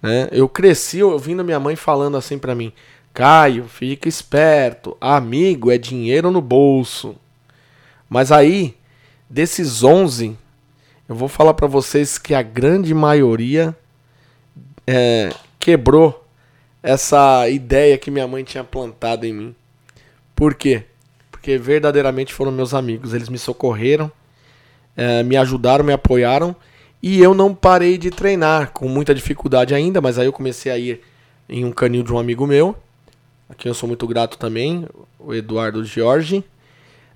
[0.00, 0.28] Né?
[0.30, 2.72] Eu cresci ouvindo minha mãe falando assim para mim:
[3.12, 7.16] Caio, fica esperto, amigo é dinheiro no bolso.
[8.08, 8.76] Mas aí,
[9.28, 10.36] desses 11,
[11.08, 13.76] eu vou falar para vocês que a grande maioria
[14.86, 16.24] é, quebrou
[16.82, 19.54] essa ideia que minha mãe tinha plantado em mim.
[20.34, 20.84] Por quê?
[21.30, 23.14] Porque verdadeiramente foram meus amigos.
[23.14, 24.10] Eles me socorreram,
[24.96, 26.54] é, me ajudaram, me apoiaram.
[27.02, 30.78] E eu não parei de treinar, com muita dificuldade ainda, mas aí eu comecei a
[30.78, 31.00] ir
[31.48, 32.76] em um canil de um amigo meu,
[33.48, 34.86] a quem eu sou muito grato também,
[35.18, 36.44] o Eduardo Jorge.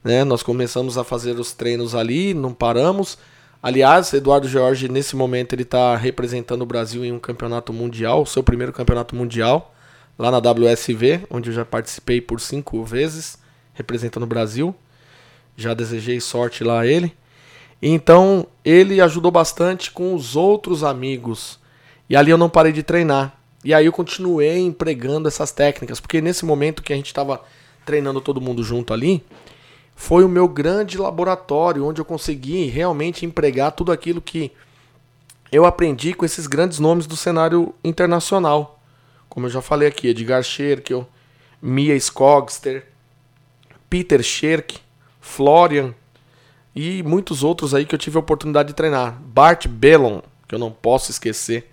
[0.03, 0.25] Né?
[0.25, 3.17] Nós começamos a fazer os treinos ali, não paramos.
[3.63, 8.43] Aliás, Eduardo Jorge, nesse momento, ele está representando o Brasil em um campeonato mundial, seu
[8.43, 9.75] primeiro campeonato mundial
[10.19, 13.39] lá na WSV, onde eu já participei por cinco vezes,
[13.75, 14.75] representando o Brasil.
[15.57, 17.13] Já desejei sorte lá a ele.
[17.81, 21.59] Então, ele ajudou bastante com os outros amigos.
[22.09, 23.39] E ali eu não parei de treinar.
[23.65, 27.43] E aí eu continuei empregando essas técnicas, porque nesse momento que a gente estava
[27.85, 29.25] treinando todo mundo junto ali,
[29.97, 34.53] foi o meu grande laboratório onde eu consegui realmente empregar tudo aquilo que
[35.51, 38.77] eu aprendi com esses grandes nomes do cenário internacional
[39.37, 41.07] como eu já falei aqui, Edgar Scherkel,
[41.61, 42.87] Mia Skogster,
[43.91, 44.79] Peter Scherk,
[45.21, 45.95] Florian
[46.75, 49.21] e muitos outros aí que eu tive a oportunidade de treinar.
[49.21, 51.71] Bart Bellon, que eu não posso esquecer,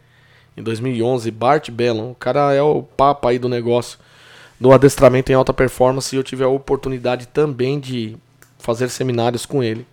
[0.57, 3.97] em 2011, Bart Bellon, o cara é o papa aí do negócio,
[4.59, 8.17] do adestramento em alta performance e eu tive a oportunidade também de
[8.57, 9.85] fazer seminários com ele.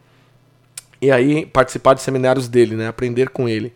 [1.01, 3.75] E aí participar de seminários dele, né, aprender com ele.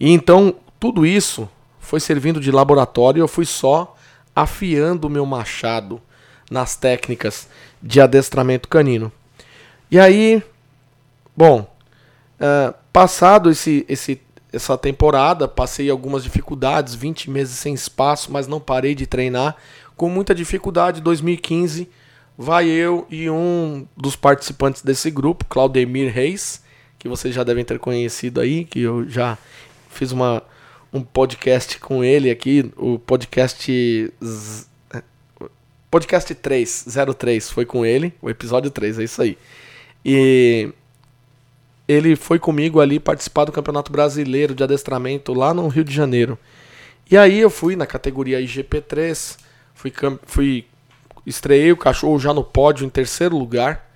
[0.00, 1.48] E então tudo isso
[1.78, 3.94] foi servindo de laboratório eu fui só
[4.34, 6.00] afiando o meu machado
[6.50, 7.48] nas técnicas
[7.82, 9.10] de adestramento canino.
[9.90, 10.42] E aí,
[11.36, 11.60] bom,
[12.40, 14.20] uh, passado esse, esse,
[14.52, 19.56] essa temporada, passei algumas dificuldades, 20 meses sem espaço, mas não parei de treinar.
[19.96, 21.88] Com muita dificuldade, 2015,
[22.36, 26.62] vai eu e um dos participantes desse grupo, Claudemir Reis,
[26.98, 29.38] que vocês já devem ter conhecido aí, que eu já
[29.88, 30.42] fiz uma
[30.92, 34.12] um podcast com ele aqui, o podcast.
[35.90, 39.38] Podcast 3, 03, foi com ele, o episódio 3, é isso aí.
[40.04, 40.70] E
[41.88, 46.38] ele foi comigo ali participar do Campeonato Brasileiro de Adestramento lá no Rio de Janeiro.
[47.10, 49.38] E aí eu fui na categoria IGP3,
[49.76, 49.92] fui,
[50.24, 50.66] fui
[51.24, 53.86] estreiei o cachorro já no pódio em terceiro lugar.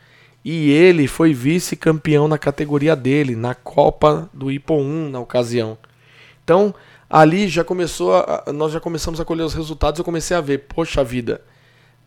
[0.45, 5.77] E ele foi vice-campeão na categoria dele, na Copa do Ipo 1 na ocasião.
[6.43, 6.75] Então,
[7.11, 10.61] ali já começou, a, nós já começamos a colher os resultados, eu comecei a ver,
[10.61, 11.43] poxa vida,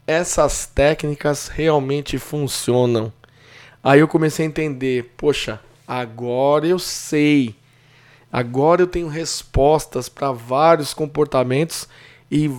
[0.08, 3.14] essas técnicas realmente funcionam.
[3.84, 7.56] Aí eu comecei a entender, poxa, agora eu sei.
[8.32, 11.88] Agora eu tenho respostas para vários comportamentos
[12.32, 12.52] e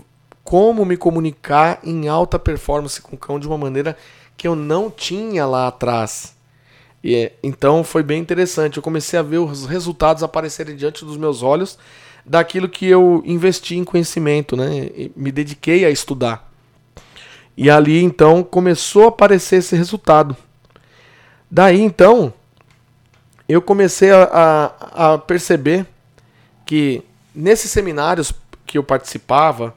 [0.45, 3.97] como me comunicar em alta performance com o cão de uma maneira
[4.37, 6.37] que eu não tinha lá atrás.
[7.03, 8.77] E, então foi bem interessante.
[8.77, 11.79] Eu comecei a ver os resultados aparecerem diante dos meus olhos
[12.25, 14.91] daquilo que eu investi em conhecimento, né?
[14.95, 16.51] E me dediquei a estudar.
[17.57, 20.37] E ali então começou a aparecer esse resultado.
[21.51, 22.33] Daí então
[23.49, 25.87] eu comecei a, a, a perceber
[26.65, 27.03] que
[27.35, 28.33] nesses seminários
[28.67, 29.75] que eu participava,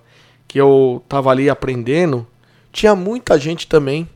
[0.47, 2.25] que eu estava ali aprendendo,
[2.71, 4.07] tinha muita gente também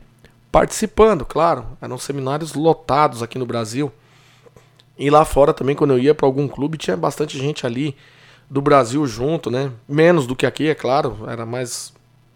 [0.50, 1.66] participando, claro.
[1.80, 3.92] Eram seminários lotados aqui no Brasil.
[4.98, 7.96] E lá fora também, quando eu ia para algum clube, tinha bastante gente ali
[8.48, 9.72] do Brasil junto, né?
[9.88, 11.18] Menos do que aqui, é claro.
[11.26, 11.92] Era mais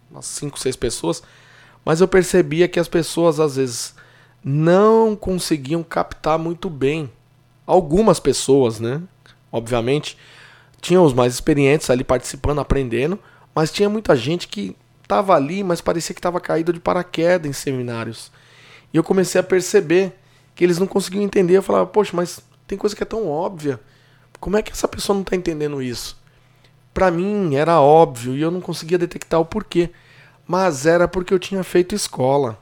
[0.09, 1.23] umas 5, 6 pessoas.
[1.85, 3.95] Mas eu percebia que as pessoas, às vezes,
[4.43, 7.09] não conseguiam captar muito bem.
[7.65, 9.01] Algumas pessoas, né?
[9.51, 10.17] Obviamente,
[10.81, 13.19] tinham os mais experientes ali participando, aprendendo.
[13.57, 17.53] Mas tinha muita gente que estava ali, mas parecia que estava caído de paraquedas em
[17.53, 18.31] seminários.
[18.93, 20.13] E eu comecei a perceber
[20.53, 21.57] que eles não conseguiam entender.
[21.57, 23.79] Eu falava, poxa, mas tem coisa que é tão óbvia.
[24.39, 26.21] Como é que essa pessoa não está entendendo isso?
[26.93, 29.89] Para mim era óbvio e eu não conseguia detectar o porquê.
[30.45, 32.59] Mas era porque eu tinha feito escola.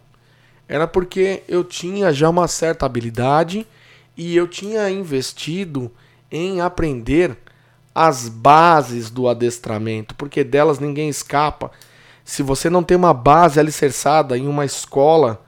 [0.66, 3.68] Era porque eu tinha já uma certa habilidade
[4.16, 5.92] e eu tinha investido
[6.32, 7.38] em aprender
[7.96, 11.72] as bases do adestramento, porque delas ninguém escapa.
[12.26, 15.42] Se você não tem uma base alicerçada em uma escola,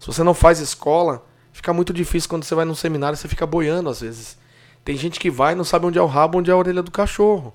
[0.00, 3.46] se você não faz escola, fica muito difícil quando você vai num seminário, você fica
[3.46, 4.36] boiando às vezes.
[4.84, 6.82] Tem gente que vai e não sabe onde é o rabo, onde é a orelha
[6.82, 7.54] do cachorro.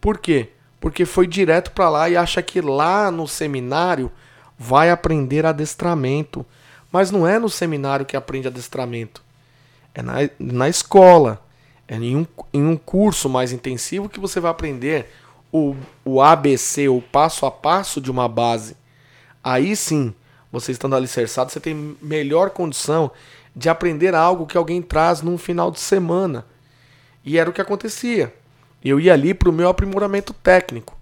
[0.00, 0.50] Por quê?
[0.80, 4.10] Porque foi direto para lá e acha que lá no seminário
[4.58, 6.46] vai aprender adestramento.
[6.90, 9.22] Mas não é no seminário que aprende adestramento.
[9.94, 11.45] É na, na escola.
[11.88, 15.10] É em um, em um curso mais intensivo que você vai aprender
[15.52, 18.76] o, o ABC, o passo a passo de uma base.
[19.42, 20.14] Aí sim
[20.50, 23.10] você estando alicerçado, você tem melhor condição
[23.54, 26.44] de aprender algo que alguém traz num final de semana.
[27.24, 28.32] E era o que acontecia.
[28.84, 30.96] Eu ia ali para o meu aprimoramento técnico.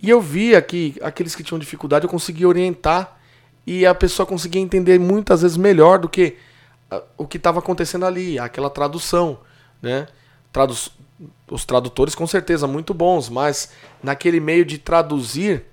[0.00, 3.18] E eu via que aqueles que tinham dificuldade eu conseguia orientar
[3.66, 6.36] e a pessoa conseguia entender muitas vezes melhor do que
[6.90, 9.38] uh, o que estava acontecendo ali, aquela tradução,
[9.82, 10.06] né?
[10.52, 10.74] Tradu
[11.50, 13.70] os tradutores com certeza muito bons, mas
[14.02, 15.64] naquele meio de traduzir,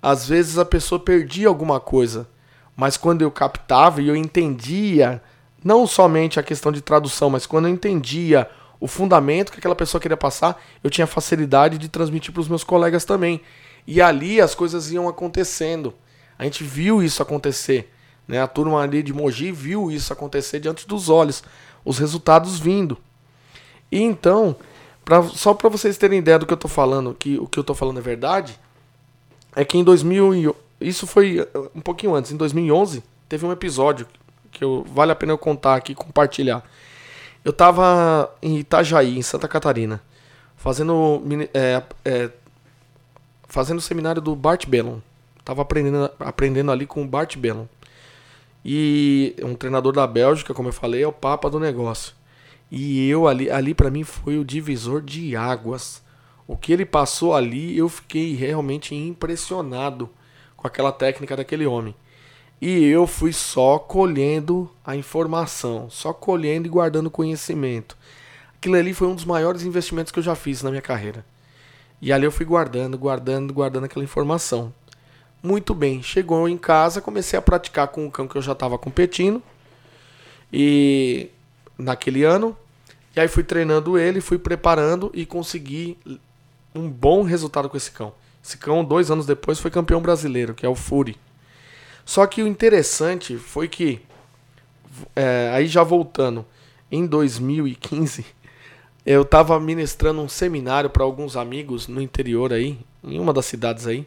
[0.00, 2.28] às vezes a pessoa perdia alguma coisa.
[2.76, 5.22] Mas quando eu captava e eu entendia,
[5.64, 10.00] não somente a questão de tradução, mas quando eu entendia o fundamento que aquela pessoa
[10.00, 13.40] queria passar, eu tinha facilidade de transmitir para os meus colegas também.
[13.86, 15.94] E ali as coisas iam acontecendo.
[16.38, 17.90] A gente viu isso acontecer.
[18.28, 18.40] Né?
[18.40, 21.42] A turma ali de Mogi viu isso acontecer diante dos olhos.
[21.84, 22.98] Os resultados vindo.
[23.90, 24.56] E então,
[25.04, 27.62] pra, só para vocês terem ideia do que eu estou falando, que o que eu
[27.62, 28.58] estou falando é verdade,
[29.54, 34.06] é que em 2000, isso foi uh, um pouquinho antes, em 2011, teve um episódio
[34.50, 36.64] que eu, vale a pena eu contar aqui, compartilhar.
[37.44, 40.02] Eu tava em Itajaí, em Santa Catarina,
[40.56, 41.22] fazendo
[41.54, 42.30] é, é,
[43.46, 44.98] fazendo o seminário do Bart Bellon.
[45.44, 47.66] Tava aprendendo, aprendendo ali com o Bart Bellon.
[48.64, 52.14] E um treinador da Bélgica, como eu falei, é o papa do negócio.
[52.70, 56.02] E eu ali, ali para mim foi o divisor de águas.
[56.46, 60.08] O que ele passou ali, eu fiquei realmente impressionado
[60.56, 61.94] com aquela técnica daquele homem.
[62.60, 67.96] E eu fui só colhendo a informação, só colhendo e guardando conhecimento.
[68.56, 71.24] Aquilo ali foi um dos maiores investimentos que eu já fiz na minha carreira.
[72.00, 74.72] E ali eu fui guardando, guardando, guardando aquela informação.
[75.42, 78.78] Muito bem, chegou em casa, comecei a praticar com o cão que eu já estava
[78.78, 79.42] competindo.
[80.52, 81.30] E
[81.78, 82.56] naquele ano,
[83.14, 85.98] e aí fui treinando ele, fui preparando e consegui
[86.74, 88.12] um bom resultado com esse cão.
[88.44, 91.16] Esse cão, dois anos depois, foi campeão brasileiro, que é o Fury.
[92.04, 94.00] Só que o interessante foi que,
[95.16, 96.46] é, aí já voltando,
[96.90, 98.24] em 2015,
[99.04, 103.86] eu estava ministrando um seminário para alguns amigos no interior aí, em uma das cidades
[103.86, 104.06] aí,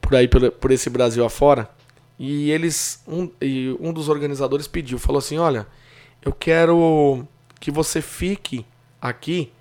[0.00, 1.68] por aí por, por esse Brasil afora.
[2.18, 5.66] E eles, um, e um dos organizadores pediu, falou assim, olha,
[6.26, 7.24] eu quero
[7.60, 8.66] que você fique
[9.00, 9.52] aqui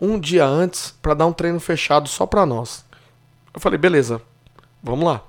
[0.00, 2.84] um dia antes para dar um treino fechado só para nós.
[3.52, 4.22] Eu falei, beleza,
[4.80, 5.24] vamos lá.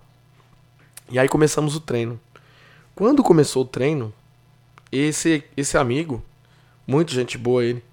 [1.10, 2.20] E aí começamos o treino.
[2.94, 4.14] Quando começou o treino,
[4.92, 6.24] esse esse amigo,
[6.86, 7.84] muito gente boa ele,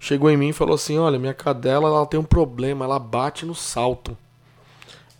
[0.00, 3.44] chegou em mim e falou assim: "Olha, minha cadela ela tem um problema, ela bate
[3.44, 4.16] no salto.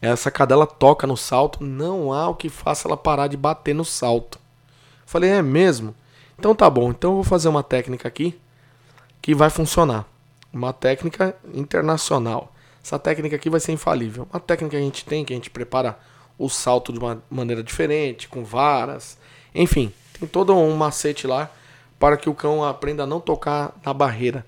[0.01, 3.85] Essa cadela toca no salto, não há o que faça ela parar de bater no
[3.85, 4.39] salto".
[4.39, 5.95] Eu falei: "É mesmo?
[6.39, 6.91] Então tá bom.
[6.91, 8.39] Então eu vou fazer uma técnica aqui
[9.21, 10.07] que vai funcionar.
[10.53, 12.53] Uma técnica internacional.
[12.83, 14.29] Essa técnica aqui vai ser infalível.
[14.33, 15.99] Uma técnica que a gente tem, que a gente prepara
[16.39, 19.19] o salto de uma maneira diferente, com varas.
[19.55, 21.51] Enfim, tem todo um macete lá
[21.99, 24.45] para que o cão aprenda a não tocar na barreira.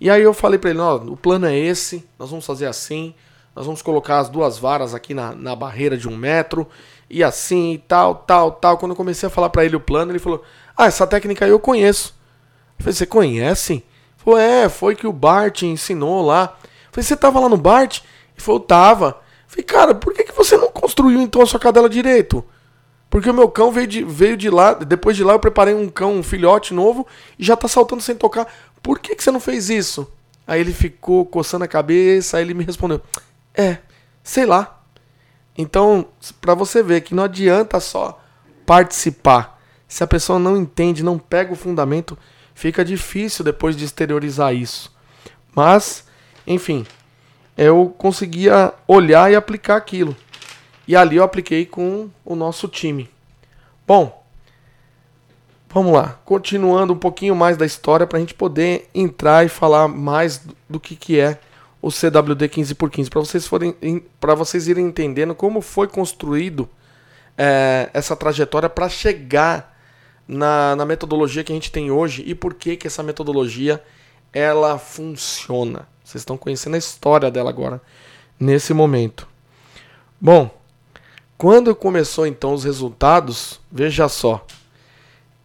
[0.00, 3.14] E aí eu falei para ele, ó, o plano é esse, nós vamos fazer assim,
[3.54, 6.66] nós vamos colocar as duas varas aqui na, na barreira de um metro,
[7.10, 8.78] e assim, e tal, tal, tal.
[8.78, 10.44] Quando eu comecei a falar para ele o plano, ele falou:
[10.80, 12.14] Ah, essa técnica aí eu conheço.
[12.78, 13.84] Eu falei: Você conhece?
[14.16, 16.56] Falou: É, foi que o Bart ensinou lá.
[16.62, 17.98] Eu falei: Você tava lá no Bart?
[17.98, 19.06] Ele falou: Tava.
[19.08, 19.14] Eu
[19.48, 22.44] falei: Cara, por que, que você não construiu então a sua cadela direito?
[23.10, 25.88] Porque o meu cão veio de, veio de lá, depois de lá eu preparei um
[25.88, 27.06] cão, um filhote novo,
[27.38, 28.46] e já tá saltando sem tocar.
[28.80, 30.06] Por que, que você não fez isso?
[30.46, 33.02] Aí ele ficou coçando a cabeça, aí ele me respondeu:
[33.52, 33.78] É,
[34.22, 34.80] sei lá.
[35.56, 36.06] Então,
[36.40, 38.22] para você ver que não adianta só
[38.64, 39.57] participar.
[39.88, 42.16] Se a pessoa não entende, não pega o fundamento,
[42.54, 44.94] fica difícil depois de exteriorizar isso.
[45.54, 46.06] Mas,
[46.46, 46.86] enfim,
[47.56, 50.14] eu conseguia olhar e aplicar aquilo.
[50.86, 53.10] E ali eu apliquei com o nosso time.
[53.86, 54.24] Bom,
[55.68, 56.18] vamos lá.
[56.24, 60.78] Continuando um pouquinho mais da história para a gente poder entrar e falar mais do
[60.78, 61.40] que, que é
[61.80, 63.74] o CWD 15x15, para vocês, forem,
[64.36, 66.68] vocês irem entendendo como foi construído
[67.36, 69.77] é, essa trajetória para chegar
[70.28, 73.82] na, na, metodologia que a gente tem hoje e por que, que essa metodologia
[74.32, 75.88] ela funciona.
[76.04, 77.80] Vocês estão conhecendo a história dela agora,
[78.38, 79.26] nesse momento.
[80.20, 80.50] Bom,
[81.36, 84.46] quando começou então os resultados, veja só,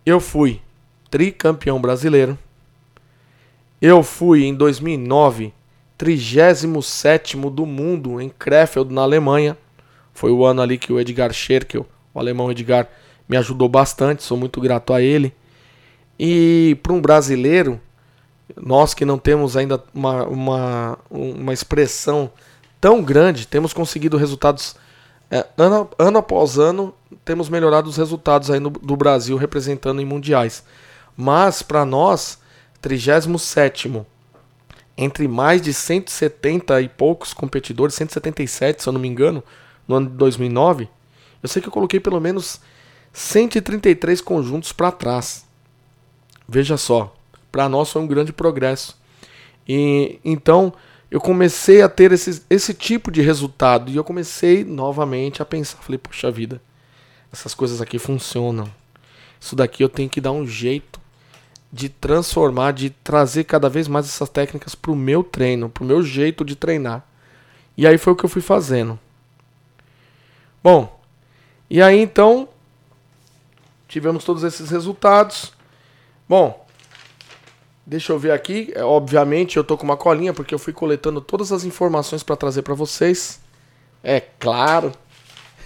[0.06, 0.62] eu fui
[1.10, 2.38] tricampeão brasileiro,
[3.82, 5.54] eu fui em 2009
[6.04, 9.58] 37 do mundo em Krefeld, na Alemanha.
[10.14, 12.90] Foi o ano ali que o Edgar Scherkel, o alemão Edgar,
[13.28, 15.34] me ajudou bastante, sou muito grato a ele.
[16.20, 17.80] E para um brasileiro,
[18.56, 22.32] nós que não temos ainda uma, uma, uma expressão
[22.80, 24.76] tão grande, temos conseguido resultados
[25.32, 26.94] é, ano, ano após ano,
[27.26, 30.64] temos melhorado os resultados aí no, do Brasil representando em mundiais.
[31.18, 32.40] Mas para nós,
[32.82, 34.06] 37
[34.96, 39.44] entre mais de 170 e poucos competidores, 177 se eu não me engano,
[39.88, 40.88] no ano de 2009,
[41.42, 42.62] eu sei que eu coloquei pelo menos
[43.14, 45.46] 133 conjuntos para trás.
[46.48, 47.16] Veja só,
[47.52, 48.98] para nós foi um grande progresso.
[49.68, 50.74] E então
[51.10, 55.78] eu comecei a ter esse, esse tipo de resultado e eu comecei novamente a pensar,
[55.78, 56.60] falei, poxa vida,
[57.32, 58.68] essas coisas aqui funcionam.
[59.40, 61.00] Isso daqui eu tenho que dar um jeito
[61.72, 65.88] de transformar, de trazer cada vez mais essas técnicas para o meu treino, para o
[65.88, 67.06] meu jeito de treinar.
[67.78, 69.00] E aí foi o que eu fui fazendo.
[70.64, 71.00] Bom,
[71.70, 72.48] e aí então
[73.94, 75.54] tivemos todos esses resultados.
[76.28, 76.66] Bom,
[77.86, 78.72] deixa eu ver aqui.
[78.74, 82.36] É, obviamente eu tô com uma colinha porque eu fui coletando todas as informações para
[82.36, 83.40] trazer para vocês.
[84.04, 84.92] É claro.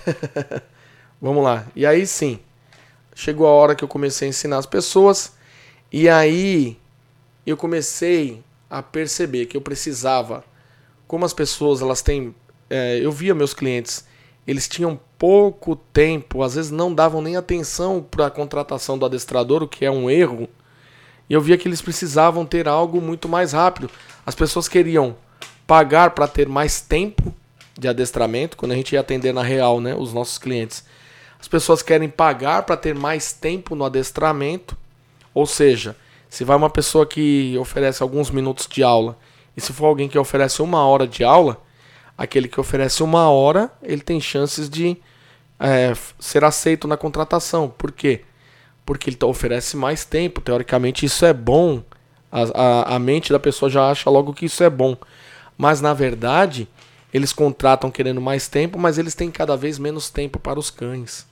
[1.22, 1.68] Vamos lá.
[1.74, 2.42] E aí sim,
[3.16, 5.32] chegou a hora que eu comecei a ensinar as pessoas.
[5.90, 6.78] E aí
[7.46, 10.44] eu comecei a perceber que eu precisava,
[11.08, 12.36] como as pessoas elas têm,
[12.70, 14.06] é, eu via meus clientes,
[14.48, 19.62] eles tinham pouco tempo, às vezes não davam nem atenção para a contratação do adestrador,
[19.62, 20.48] o que é um erro.
[21.30, 23.90] E eu via que eles precisavam ter algo muito mais rápido.
[24.26, 25.16] As pessoas queriam
[25.68, 27.34] pagar para ter mais tempo
[27.78, 30.86] de adestramento, quando a gente ia atender na real, né, os nossos clientes.
[31.40, 34.78] As pessoas querem pagar para ter mais tempo no adestramento
[35.38, 35.96] ou seja,
[36.28, 39.16] se vai uma pessoa que oferece alguns minutos de aula
[39.56, 41.62] e se for alguém que oferece uma hora de aula,
[42.18, 44.98] aquele que oferece uma hora, ele tem chances de
[45.60, 47.70] é, ser aceito na contratação.
[47.70, 48.22] Por quê?
[48.86, 50.42] Porque ele oferece mais tempo.
[50.42, 51.84] Teoricamente, isso é bom.
[52.32, 54.98] A, a, a mente da pessoa já acha logo que isso é bom.
[55.58, 56.68] Mas na verdade,
[57.14, 61.26] eles contratam querendo mais tempo, mas eles têm cada vez menos tempo para os cães.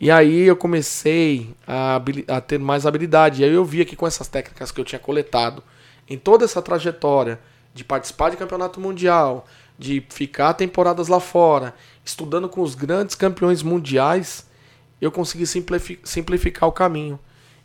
[0.00, 3.42] E aí eu comecei a, a, ter mais habilidade.
[3.42, 5.62] E aí eu via que com essas técnicas que eu tinha coletado
[6.08, 7.38] em toda essa trajetória
[7.72, 9.46] de participar de campeonato mundial,
[9.82, 11.74] de ficar temporadas lá fora,
[12.04, 14.46] estudando com os grandes campeões mundiais,
[15.00, 15.44] eu consegui
[16.04, 17.18] simplificar o caminho.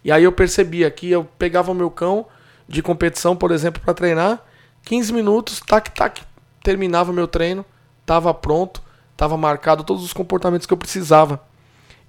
[0.03, 2.26] E aí eu percebia que eu pegava o meu cão
[2.68, 4.43] de competição, por exemplo, para treinar,
[4.84, 6.22] 15 minutos, tac, tac,
[6.63, 7.63] terminava o meu treino,
[8.01, 11.39] estava pronto, estava marcado todos os comportamentos que eu precisava.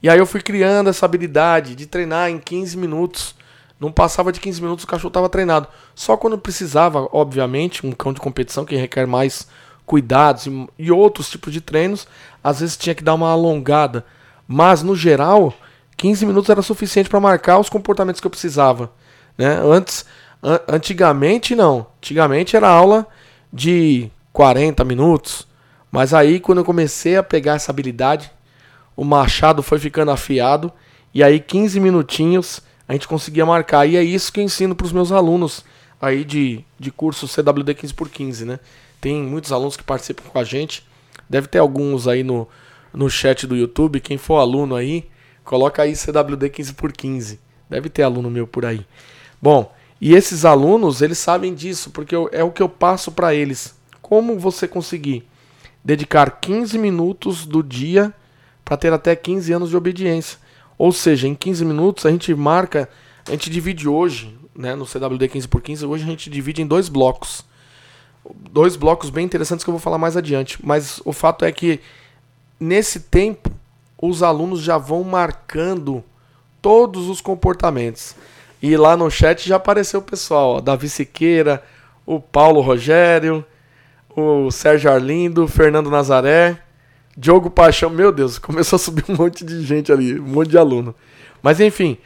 [0.02, 3.34] E aí eu fui criando essa habilidade de treinar em 15 minutos.
[3.78, 5.68] Não passava de 15 minutos o cachorro estava treinado.
[5.94, 9.46] Só quando precisava, obviamente, um cão de competição que requer mais
[9.88, 12.06] cuidados e, e outros tipos de treinos,
[12.44, 14.04] às vezes tinha que dar uma alongada.
[14.46, 15.52] Mas no geral,
[15.96, 18.92] 15 minutos era suficiente para marcar os comportamentos que eu precisava.
[19.36, 19.60] Né?
[19.64, 20.04] Antes,
[20.42, 21.86] an antigamente não.
[21.96, 23.06] Antigamente era aula
[23.52, 25.48] de 40 minutos.
[25.90, 28.30] Mas aí quando eu comecei a pegar essa habilidade,
[28.94, 30.70] o machado foi ficando afiado
[31.14, 33.86] e aí 15 minutinhos a gente conseguia marcar.
[33.86, 35.64] E é isso que eu ensino para os meus alunos
[36.00, 38.60] aí de, de curso CWD 15 por 15, né?
[39.00, 40.86] Tem muitos alunos que participam com a gente.
[41.28, 42.48] Deve ter alguns aí no,
[42.92, 44.00] no chat do YouTube.
[44.00, 45.08] Quem for aluno aí,
[45.44, 47.40] coloca aí CWD 15 por 15.
[47.68, 48.84] Deve ter aluno meu por aí.
[49.40, 53.34] Bom, e esses alunos, eles sabem disso, porque eu, é o que eu passo para
[53.34, 53.74] eles.
[54.00, 55.26] Como você conseguir
[55.84, 58.12] dedicar 15 minutos do dia
[58.64, 60.38] para ter até 15 anos de obediência?
[60.76, 62.88] Ou seja, em 15 minutos a gente marca,
[63.26, 66.66] a gente divide hoje, né, no CWD 15 por 15, hoje a gente divide em
[66.66, 67.44] dois blocos.
[68.50, 70.58] Dois blocos bem interessantes que eu vou falar mais adiante.
[70.64, 71.80] Mas o fato é que
[72.60, 73.50] nesse tempo
[74.00, 76.04] os alunos já vão marcando
[76.60, 78.14] todos os comportamentos.
[78.62, 81.62] E lá no chat já apareceu o pessoal, ó, Davi Siqueira,
[82.04, 83.44] o Paulo Rogério,
[84.16, 86.60] o Sérgio Arlindo, Fernando Nazaré,
[87.16, 90.58] Diogo Paixão, meu Deus, começou a subir um monte de gente ali, um monte de
[90.58, 90.94] aluno.
[91.42, 91.96] Mas enfim,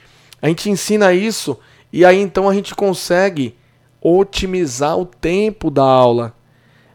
[0.40, 1.58] a gente ensina isso
[1.92, 3.54] e aí então a gente consegue
[4.02, 6.34] otimizar o tempo da aula.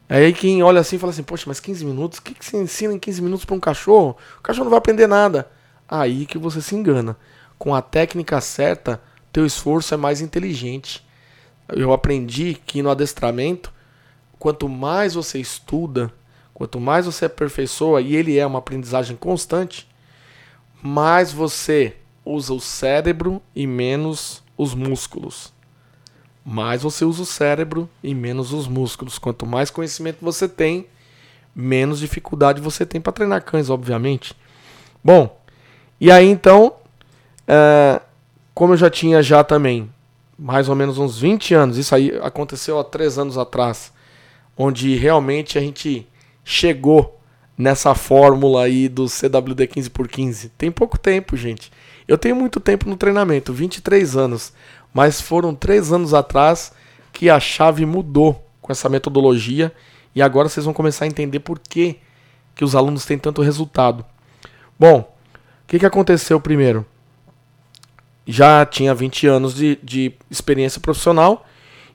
[0.10, 2.20] Aí quem olha assim fala assim, poxa, mas 15 minutos?
[2.20, 4.18] O que, que você ensina em 15 minutos para um cachorro?
[4.40, 5.50] O cachorro não vai aprender nada.
[5.88, 7.18] Aí que você se engana.
[7.58, 9.02] Com a técnica certa,
[9.32, 11.06] teu esforço é mais inteligente.
[11.70, 13.74] Eu aprendi que no adestramento,
[14.38, 16.12] quanto mais você estuda,
[16.54, 19.88] quanto mais você aperfeiçoa, e ele é uma aprendizagem constante,
[20.82, 25.57] mais você usa o cérebro e menos os músculos.
[26.50, 29.20] Mais você usa o cérebro e menos os músculos.
[29.20, 30.88] Quanto mais conhecimento você tem,
[31.54, 34.34] menos dificuldade você tem para treinar cães, obviamente.
[35.04, 35.38] Bom,
[36.00, 36.76] e aí então,
[37.46, 38.00] é,
[38.54, 39.90] como eu já tinha já também
[40.40, 43.92] mais ou menos uns 20 anos, isso aí aconteceu há três anos atrás,
[44.56, 46.08] onde realmente a gente
[46.46, 47.20] chegou
[47.58, 50.50] nessa fórmula aí do CWD 15 por 15.
[50.58, 51.74] Tem pouco tempo, gente.
[52.08, 54.54] Eu tenho muito tempo no treinamento, 23 anos,
[54.94, 56.72] mas foram três anos atrás
[57.14, 59.74] que a chave mudou com essa metodologia
[60.14, 61.98] e agora vocês vão começar a entender por que,
[62.56, 64.06] que os alunos têm tanto resultado.
[64.80, 66.86] Bom, o que, que aconteceu primeiro?
[68.28, 71.46] já tinha 20 anos de, de experiência profissional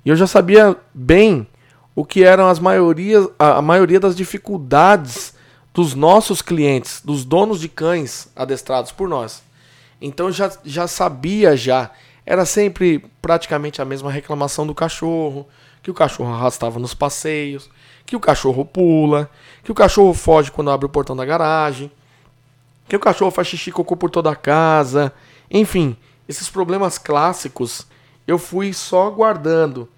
[0.05, 1.47] e eu já sabia bem
[1.95, 5.35] o que eram as maiorias, a, a maioria das dificuldades
[5.75, 9.43] dos nossos clientes, dos donos de cães adestrados por nós.
[10.01, 11.91] Então já, já sabia já.
[12.25, 15.47] Era sempre praticamente a mesma reclamação do cachorro,
[15.83, 17.69] que o cachorro arrastava nos passeios,
[18.07, 19.31] que o cachorro pula,
[19.65, 21.91] que o cachorro foge quando abre o portão da garagem,
[22.89, 25.13] que o cachorro faz xixi cocô por toda a casa,
[25.51, 25.97] enfim,
[26.29, 27.87] esses problemas clássicos
[28.27, 29.89] eu fui só guardando.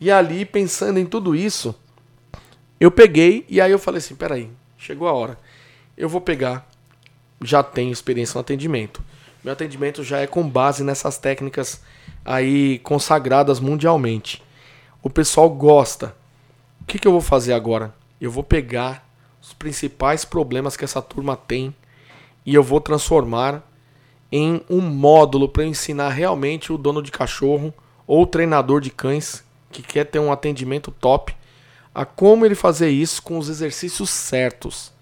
[0.00, 1.74] E ali, pensando em tudo isso,
[2.78, 5.38] eu peguei e aí eu falei assim: peraí, chegou a hora.
[5.96, 6.68] Eu vou pegar,
[7.42, 9.02] já tenho experiência no atendimento.
[9.42, 11.80] Meu atendimento já é com base nessas técnicas
[12.24, 14.42] aí consagradas mundialmente.
[15.02, 16.14] O pessoal gosta.
[16.80, 17.94] O que, que eu vou fazer agora?
[18.20, 19.08] Eu vou pegar
[19.40, 21.74] os principais problemas que essa turma tem
[22.44, 23.66] e eu vou transformar
[24.30, 27.72] em um módulo para ensinar realmente o dono de cachorro
[28.06, 31.34] ou treinador de cães que quer ter um atendimento top
[31.94, 34.92] a como ele fazer isso com os exercícios certos.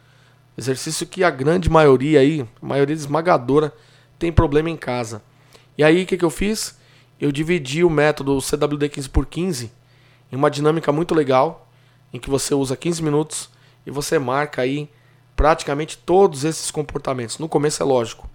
[0.56, 3.72] Exercício que a grande maioria aí, a maioria esmagadora,
[4.18, 5.22] tem problema em casa.
[5.76, 6.76] E aí o que, que eu fiz?
[7.20, 9.72] Eu dividi o método CWD 15 por 15
[10.30, 11.68] em uma dinâmica muito legal,
[12.12, 13.50] em que você usa 15 minutos
[13.86, 14.88] e você marca aí
[15.34, 17.38] praticamente todos esses comportamentos.
[17.38, 18.28] No começo é lógico,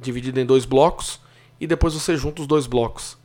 [0.00, 1.20] dividido em dois blocos
[1.60, 3.18] e depois você junta os dois blocos.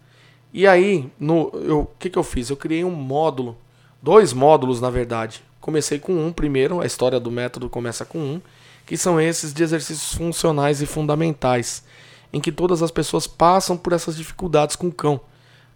[0.54, 2.50] E aí, no o que, que eu fiz?
[2.50, 3.58] Eu criei um módulo,
[4.02, 5.44] dois módulos na verdade.
[5.60, 8.42] Comecei com um primeiro, a história do método começa com um,
[8.86, 11.84] que são esses de exercícios funcionais e fundamentais,
[12.32, 15.20] em que todas as pessoas passam por essas dificuldades com o cão,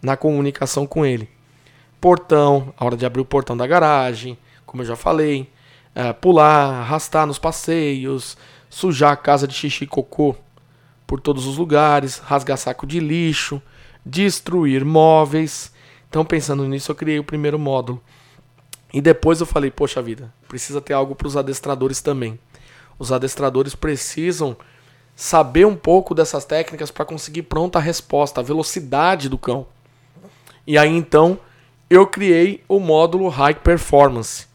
[0.02, 1.28] na comunicação com ele.
[2.00, 5.50] Portão, a hora de abrir o portão da garagem, como eu já falei,
[5.94, 8.36] é, pular, arrastar nos passeios,
[8.68, 10.36] sujar a casa de xixi e cocô
[11.06, 13.60] por todos os lugares, rasgar saco de lixo,
[14.06, 15.72] destruir móveis.
[16.08, 18.00] Então, pensando nisso, eu criei o primeiro módulo.
[18.92, 22.38] E depois eu falei, poxa vida, precisa ter algo para os adestradores também.
[23.00, 24.54] Os adestradores precisam
[25.16, 29.66] saber um pouco dessas técnicas para conseguir pronta a resposta, a velocidade do cão.
[30.66, 31.38] E aí então
[31.88, 34.46] eu criei o módulo High Performance.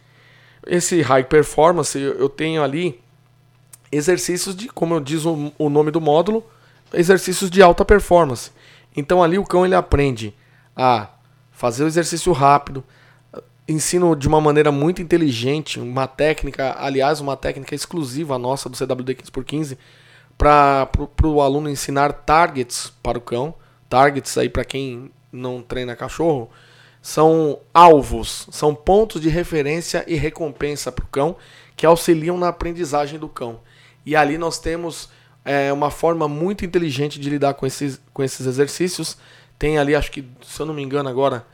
[0.68, 3.02] Esse High Performance eu tenho ali
[3.92, 6.46] exercícios de, como diz o, o nome do módulo,
[6.94, 8.52] exercícios de alta performance.
[8.96, 10.36] Então ali o cão ele aprende
[10.76, 11.10] a
[11.52, 12.84] fazer o exercício rápido,
[13.68, 19.16] ensino de uma maneira muito inteligente, uma técnica, aliás, uma técnica exclusiva nossa do CWD
[19.16, 19.78] 15x15
[20.38, 20.90] para
[21.24, 23.56] o aluno ensinar targets para o cão.
[23.90, 26.50] Targets aí para quem não treina cachorro
[27.02, 31.36] são alvos, são pontos de referência e recompensa para o cão
[31.76, 33.60] que auxiliam na aprendizagem do cão.
[34.04, 35.10] E ali nós temos
[35.44, 39.18] é, uma forma muito inteligente de lidar com esses, com esses exercícios.
[39.60, 41.46] Tem ali, acho que, se eu não me engano agora,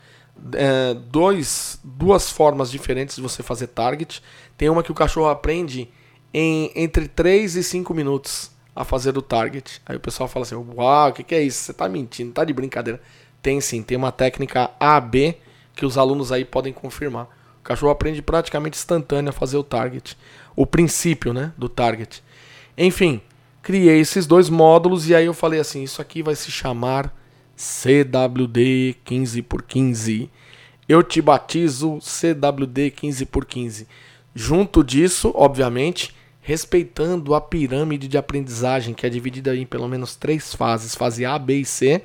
[0.54, 4.22] é, dois, duas formas diferentes de você fazer target.
[4.56, 5.88] Tem uma que o cachorro aprende
[6.32, 9.80] em entre 3 e 5 minutos a fazer o target.
[9.86, 11.58] Aí o pessoal fala assim: Uau, o que, que é isso?
[11.64, 13.00] Você está mentindo, tá de brincadeira.
[13.40, 15.36] Tem sim, tem uma técnica AB
[15.74, 17.28] que os alunos aí podem confirmar.
[17.60, 20.16] O cachorro aprende praticamente instantâneo a fazer o target.
[20.56, 22.22] O princípio né, do target.
[22.76, 23.20] Enfim,
[23.62, 27.14] criei esses dois módulos e aí eu falei assim: isso aqui vai se chamar
[27.56, 30.30] CWD 15 por 15.
[30.88, 33.86] Eu te batizo CWD 15 por 15.
[34.34, 40.54] Junto disso, obviamente, respeitando a pirâmide de aprendizagem que é dividida em pelo menos três
[40.54, 42.02] fases: fase A, B e C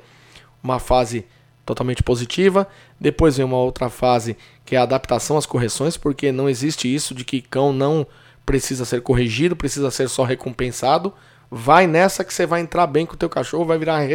[0.62, 1.24] uma fase
[1.64, 2.66] totalmente positiva.
[3.00, 7.14] Depois vem uma outra fase que é a adaptação às correções, porque não existe isso
[7.14, 8.06] de que cão não
[8.44, 11.12] precisa ser corrigido, precisa ser só recompensado.
[11.50, 14.06] Vai nessa que você vai entrar bem com o teu cachorro, vai virar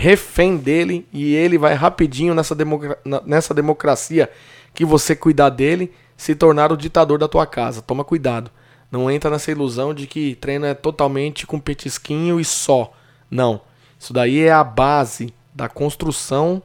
[0.00, 2.96] refém dele e ele vai rapidinho nessa, democra
[3.26, 4.30] nessa democracia
[4.72, 7.82] que você cuidar dele se tornar o ditador da tua casa.
[7.82, 8.48] Toma cuidado.
[8.92, 12.92] Não entra nessa ilusão de que treino é totalmente com petisquinho e só.
[13.28, 13.60] Não.
[13.98, 16.62] Isso daí é a base da construção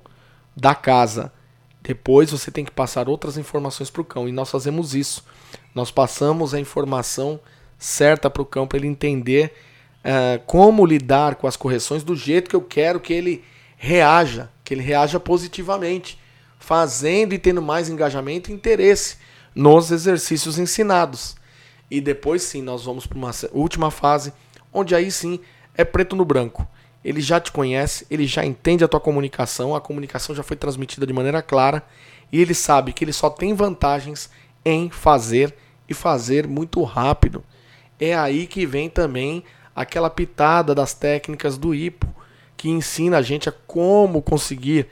[0.55, 1.33] da casa.
[1.81, 4.29] Depois você tem que passar outras informações para o cão.
[4.29, 5.25] E nós fazemos isso.
[5.73, 7.39] Nós passamos a informação
[7.79, 9.55] certa para o cão para ele entender
[10.03, 13.43] uh, como lidar com as correções do jeito que eu quero que ele
[13.77, 16.19] reaja, que ele reaja positivamente,
[16.59, 19.17] fazendo e tendo mais engajamento e interesse
[19.53, 21.35] nos exercícios ensinados.
[21.91, 24.33] E depois sim, nós vamos para uma última fase,
[24.71, 25.39] onde aí sim
[25.75, 26.67] é preto no branco
[27.03, 31.05] ele já te conhece, ele já entende a tua comunicação, a comunicação já foi transmitida
[31.05, 31.83] de maneira clara
[32.31, 34.29] e ele sabe que ele só tem vantagens
[34.63, 35.53] em fazer
[35.87, 37.43] e fazer muito rápido.
[37.99, 39.43] É aí que vem também
[39.75, 42.07] aquela pitada das técnicas do hipo
[42.55, 44.87] que ensina a gente a como conseguir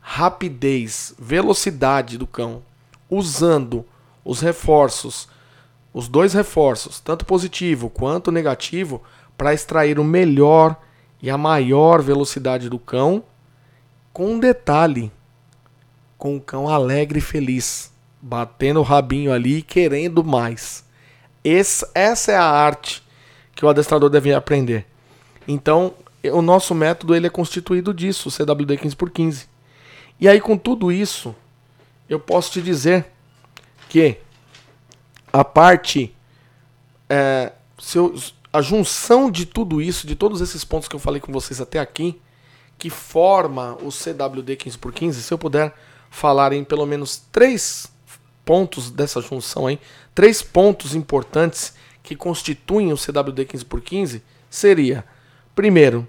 [0.00, 2.62] rapidez, velocidade do cão,
[3.10, 3.84] usando
[4.24, 5.28] os reforços,
[5.92, 9.02] os dois reforços, tanto positivo quanto negativo,
[9.36, 10.76] para extrair o melhor
[11.20, 13.24] e a maior velocidade do cão,
[14.12, 15.10] com um detalhe:
[16.16, 20.84] com o cão alegre e feliz, batendo o rabinho ali querendo mais.
[21.42, 23.05] Esse, essa é a arte
[23.56, 24.86] que o adestrador deve aprender.
[25.48, 29.48] Então, o nosso método ele é constituído disso, o CWD 15 por 15.
[30.20, 31.34] E aí, com tudo isso,
[32.08, 33.06] eu posso te dizer
[33.88, 34.18] que
[35.32, 36.14] a parte.
[37.08, 37.52] É,
[38.52, 41.78] a junção de tudo isso, de todos esses pontos que eu falei com vocês até
[41.78, 42.20] aqui,
[42.78, 45.74] que forma o CWD 15x15, se eu puder
[46.10, 47.86] falar em pelo menos três
[48.44, 49.78] pontos dessa junção aí,
[50.14, 51.74] três pontos importantes
[52.06, 55.04] que constituem o CWD 15x15, seria,
[55.54, 56.06] primeiro,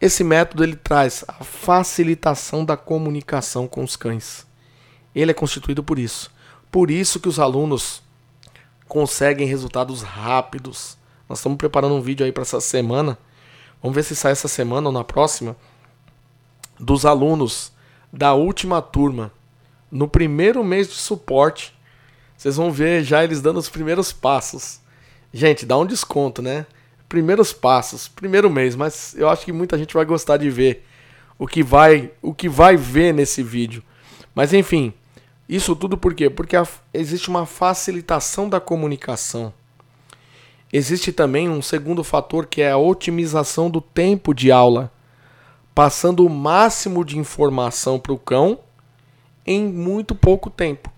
[0.00, 4.46] esse método ele traz a facilitação da comunicação com os cães.
[5.14, 6.30] Ele é constituído por isso.
[6.70, 8.02] Por isso que os alunos
[8.86, 10.96] conseguem resultados rápidos,
[11.28, 13.18] nós estamos preparando um vídeo aí para essa semana.
[13.82, 15.56] Vamos ver se sai essa semana ou na próxima.
[16.78, 17.72] Dos alunos
[18.12, 19.32] da última turma.
[19.90, 21.74] No primeiro mês de suporte.
[22.36, 24.80] Vocês vão ver já eles dando os primeiros passos.
[25.36, 26.64] Gente, dá um desconto, né?
[27.08, 30.86] Primeiros passos, primeiro mês, mas eu acho que muita gente vai gostar de ver
[31.36, 33.82] o que vai, o que vai ver nesse vídeo.
[34.32, 34.94] Mas enfim,
[35.48, 36.30] isso tudo por quê?
[36.30, 39.52] Porque a, existe uma facilitação da comunicação.
[40.72, 44.92] Existe também um segundo fator que é a otimização do tempo de aula,
[45.74, 48.60] passando o máximo de informação para o cão
[49.44, 50.92] em muito pouco tempo.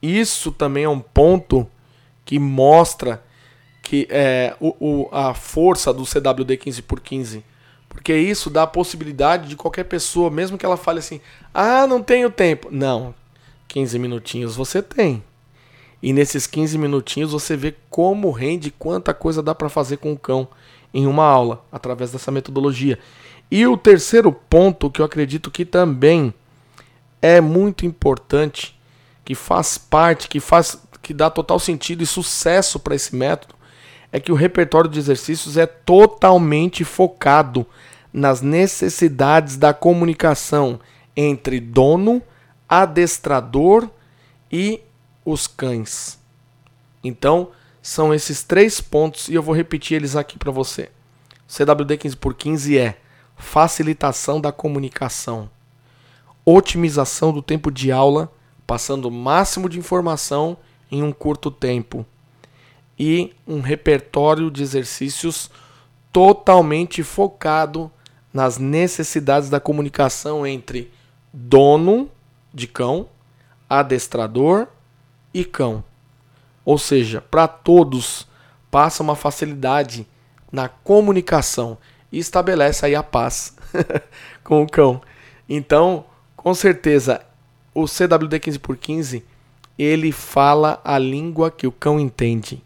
[0.00, 1.66] Isso também é um ponto
[2.24, 3.26] que mostra
[3.88, 7.42] que é, o, o, a força do CWD 15 por 15
[7.88, 11.22] porque isso dá a possibilidade de qualquer pessoa, mesmo que ela fale assim:
[11.54, 12.68] "Ah, não tenho tempo".
[12.70, 13.14] Não.
[13.66, 15.24] 15 minutinhos você tem.
[16.02, 20.18] E nesses 15 minutinhos você vê como rende, quanta coisa dá para fazer com o
[20.18, 20.46] cão
[20.92, 22.98] em uma aula, através dessa metodologia.
[23.50, 26.32] E o terceiro ponto que eu acredito que também
[27.22, 28.78] é muito importante,
[29.24, 33.57] que faz parte, que faz que dá total sentido e sucesso para esse método,
[34.10, 37.66] é que o repertório de exercícios é totalmente focado
[38.12, 40.80] nas necessidades da comunicação
[41.16, 42.22] entre dono,
[42.68, 43.88] adestrador
[44.50, 44.80] e
[45.24, 46.18] os cães.
[47.04, 47.50] Então,
[47.82, 50.90] são esses três pontos e eu vou repetir eles aqui para você.
[51.46, 52.98] CWD 15 por 15 é
[53.36, 55.48] facilitação da comunicação,
[56.44, 58.32] otimização do tempo de aula,
[58.66, 60.56] passando o máximo de informação
[60.90, 62.04] em um curto tempo
[62.98, 65.50] e um repertório de exercícios
[66.12, 67.90] totalmente focado
[68.32, 70.90] nas necessidades da comunicação entre
[71.32, 72.10] dono
[72.52, 73.08] de cão,
[73.68, 74.66] adestrador
[75.32, 75.84] e cão.
[76.64, 78.26] Ou seja, para todos
[78.70, 80.06] passa uma facilidade
[80.50, 81.78] na comunicação
[82.10, 83.56] e estabelece aí a paz
[84.42, 85.00] com o cão.
[85.48, 86.04] Então,
[86.36, 87.22] com certeza,
[87.74, 89.22] o CWD 15x15
[89.78, 92.62] ele fala a língua que o cão entende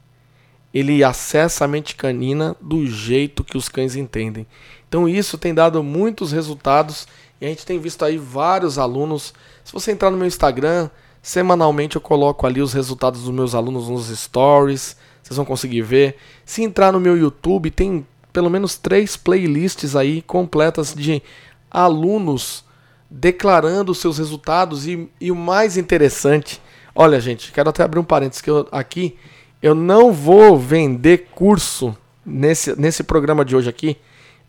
[0.73, 4.47] ele acessa a mente canina do jeito que os cães entendem.
[4.89, 7.07] Então isso tem dado muitos resultados
[7.41, 9.35] e a gente tem visto aí vários alunos.
[9.65, 10.89] Se você entrar no meu Instagram,
[11.21, 16.17] semanalmente eu coloco ali os resultados dos meus alunos nos stories, vocês vão conseguir ver.
[16.45, 21.23] Se entrar no meu YouTube, tem pelo menos três playlists aí completas de
[21.71, 22.65] alunos
[23.11, 26.63] declarando seus resultados e, e o mais interessante,
[26.95, 29.19] olha gente, quero até abrir um parênteses que eu, aqui
[29.63, 31.97] eu não vou vender curso
[32.27, 33.97] nesse, nesse programa de hoje aqui.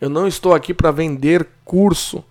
[0.01, 2.24] Eu não estou aqui para vender curso.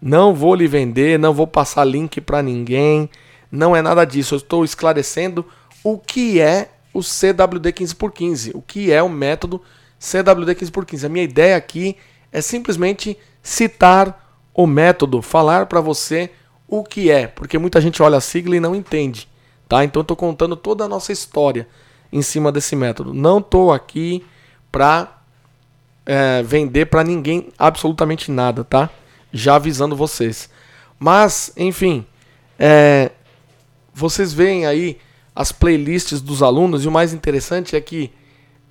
[0.00, 3.08] Não vou lhe vender, não vou passar link para ninguém.
[3.50, 4.34] Não é nada disso.
[4.34, 5.46] Eu estou esclarecendo
[5.82, 9.62] o que é o CWD 15x15, o que é o método
[9.98, 11.04] CWD 15x15.
[11.04, 11.96] A minha ideia aqui
[12.30, 16.30] é simplesmente citar o método, falar para você
[16.68, 19.28] o que é, porque muita gente olha a sigla e não entende,
[19.68, 19.84] tá?
[19.84, 21.68] Então eu estou contando toda a nossa história
[22.12, 23.12] em cima desse método.
[23.12, 24.24] Não estou aqui
[24.70, 25.20] para
[26.04, 28.90] é, vender para ninguém absolutamente nada, tá?
[29.32, 30.48] Já avisando vocês.
[30.98, 32.06] Mas, enfim,
[32.58, 33.10] é,
[33.92, 34.98] vocês veem aí
[35.34, 38.10] as playlists dos alunos e o mais interessante é que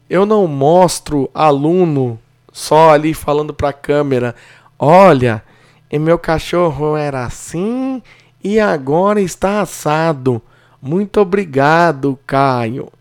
[0.10, 2.20] eu não mostro aluno
[2.52, 4.36] só ali falando para a câmera,
[4.80, 5.44] olha,
[5.92, 8.02] meu cachorro era assim
[8.44, 10.42] e agora está assado.
[10.82, 12.92] Muito obrigado, Caio.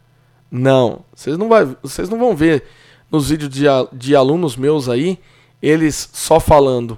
[0.56, 2.62] Não, vocês não, vai, vocês não vão ver
[3.10, 5.18] nos vídeos de, de alunos meus aí,
[5.60, 6.96] eles só falando.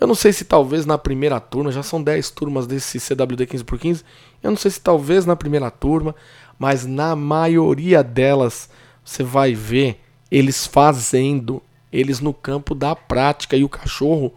[0.00, 4.02] Eu não sei se talvez na primeira turma, já são 10 turmas desse CWD 15x15,
[4.42, 6.14] eu não sei se talvez na primeira turma,
[6.58, 8.70] mas na maioria delas
[9.04, 10.00] você vai ver
[10.30, 14.32] eles fazendo, eles no campo da prática e o cachorro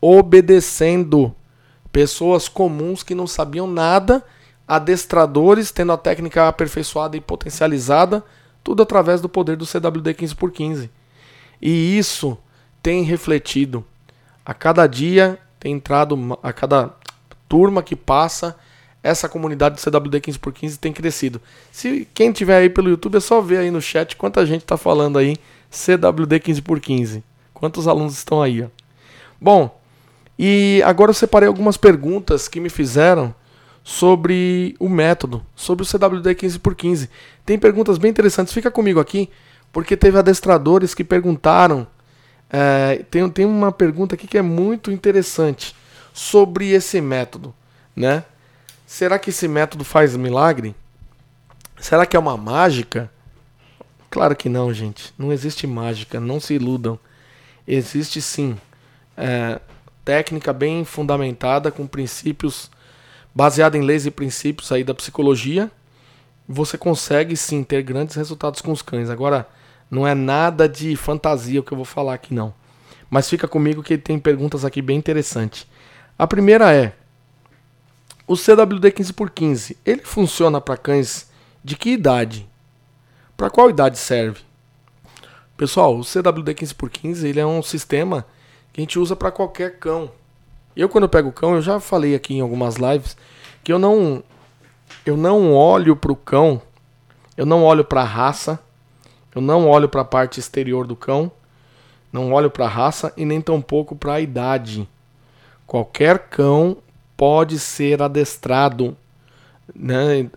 [0.00, 1.34] obedecendo.
[1.90, 4.24] Pessoas comuns que não sabiam nada
[4.66, 8.24] adestradores tendo a técnica aperfeiçoada e potencializada,
[8.62, 10.88] tudo através do poder do CWD 15x15.
[11.60, 12.38] E isso
[12.82, 13.84] tem refletido.
[14.44, 16.90] A cada dia tem entrado, a cada
[17.48, 18.56] turma que passa,
[19.02, 21.40] essa comunidade do CWD 15x15 tem crescido.
[21.70, 24.76] Se quem tiver aí pelo YouTube é só ver aí no chat quanta gente está
[24.76, 25.36] falando aí
[25.70, 27.22] CWD 15x15.
[27.52, 28.62] Quantos alunos estão aí?
[28.62, 28.66] Ó.
[29.40, 29.80] Bom,
[30.38, 33.34] e agora eu separei algumas perguntas que me fizeram
[33.84, 37.08] sobre o método, sobre o CWD 15x15.
[37.44, 39.28] Tem perguntas bem interessantes, fica comigo aqui,
[39.72, 41.86] porque teve adestradores que perguntaram.
[42.50, 45.74] É, tem, tem uma pergunta aqui que é muito interessante
[46.12, 47.54] sobre esse método,
[47.96, 48.24] né?
[48.86, 50.74] Será que esse método faz milagre?
[51.80, 53.10] Será que é uma mágica?
[54.10, 55.14] Claro que não, gente.
[55.16, 56.98] Não existe mágica, não se iludam.
[57.66, 58.58] Existe sim
[59.16, 59.58] é,
[60.04, 62.70] técnica bem fundamentada com princípios
[63.34, 65.70] baseado em leis e princípios aí da psicologia,
[66.48, 69.08] você consegue sim ter grandes resultados com os cães.
[69.08, 69.48] Agora,
[69.90, 72.54] não é nada de fantasia o que eu vou falar aqui não.
[73.10, 75.66] Mas fica comigo que tem perguntas aqui bem interessantes.
[76.18, 76.94] A primeira é:
[78.26, 81.30] o CWD 15x15, ele funciona para cães
[81.62, 82.48] de que idade?
[83.36, 84.40] Para qual idade serve?
[85.56, 88.26] Pessoal, o CWD 15x15 ele é um sistema
[88.72, 90.10] que a gente usa para qualquer cão.
[90.76, 93.16] Eu quando eu pego o cão, eu já falei aqui em algumas lives
[93.62, 94.22] que eu não
[95.04, 96.60] eu não olho para o cão,
[97.36, 98.58] eu não olho para a raça,
[99.34, 101.30] eu não olho para a parte exterior do cão,
[102.12, 104.88] não olho para a raça e nem tampouco para a idade.
[105.66, 106.76] Qualquer cão
[107.16, 108.96] pode ser adestrado,
[109.74, 110.28] né?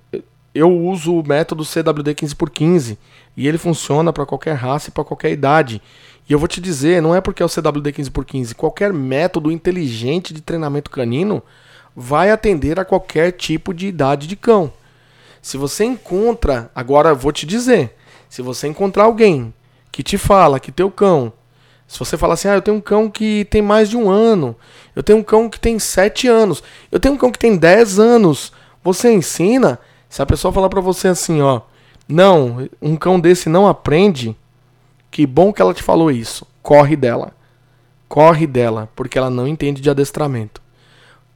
[0.54, 2.98] Eu uso o método CWD 15x15
[3.36, 5.82] e ele funciona para qualquer raça e para qualquer idade.
[6.28, 10.34] E eu vou te dizer, não é porque é o CWD 15x15, qualquer método inteligente
[10.34, 11.44] de treinamento canino
[11.96, 14.74] vai atender a qualquer tipo de idade de cão.
[15.42, 17.96] Se você encontra, agora eu vou te dizer,
[18.28, 19.54] se você encontrar alguém
[19.92, 21.32] que te fala que teu cão,
[21.88, 24.56] se você falar assim, ah, eu tenho um cão que tem mais de um ano,
[24.96, 28.00] eu tenho um cão que tem sete anos, eu tenho um cão que tem dez
[28.00, 28.52] anos,
[28.84, 31.62] você ensina, se a pessoa falar para você assim, ó,
[32.08, 34.36] não, um cão desse não aprende,
[35.16, 36.46] que bom que ela te falou isso.
[36.62, 37.32] Corre dela.
[38.06, 40.62] Corre dela, porque ela não entende de adestramento.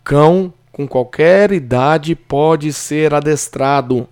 [0.04, 4.06] Cão com qualquer idade pode ser adestrado.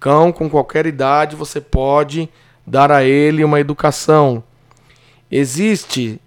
[0.00, 2.28] Cão com qualquer idade você pode
[2.66, 4.42] dar a ele uma educação.
[5.30, 6.20] Existe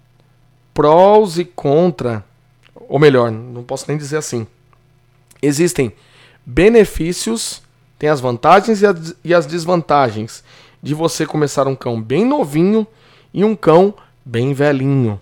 [0.72, 2.24] prós e contra,
[2.88, 4.46] ou melhor, não posso nem dizer assim.
[5.42, 5.92] Existem
[6.46, 7.60] benefícios,
[7.98, 10.42] tem as vantagens e as, e as desvantagens
[10.84, 12.86] de você começar um cão bem novinho
[13.32, 15.18] e um cão bem velhinho,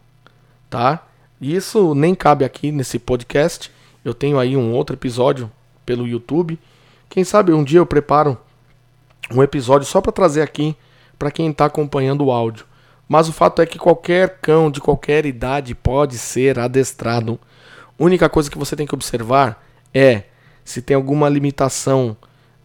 [0.68, 1.06] tá?
[1.40, 3.70] Isso nem cabe aqui nesse podcast.
[4.04, 5.48] Eu tenho aí um outro episódio
[5.86, 6.58] pelo YouTube.
[7.08, 8.36] Quem sabe um dia eu preparo
[9.30, 10.76] um episódio só para trazer aqui
[11.16, 12.66] para quem está acompanhando o áudio.
[13.08, 17.38] Mas o fato é que qualquer cão de qualquer idade pode ser adestrado.
[17.96, 20.24] A única coisa que você tem que observar é
[20.64, 22.16] se tem alguma limitação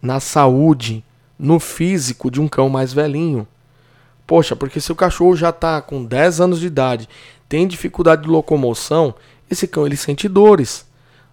[0.02, 1.04] na saúde,
[1.38, 3.48] no físico de um cão mais velhinho.
[4.26, 7.08] Poxa, porque se o cachorro já está com 10 anos de idade,
[7.48, 9.16] tem dificuldade de locomoção,
[9.50, 10.86] esse cão ele sente dores.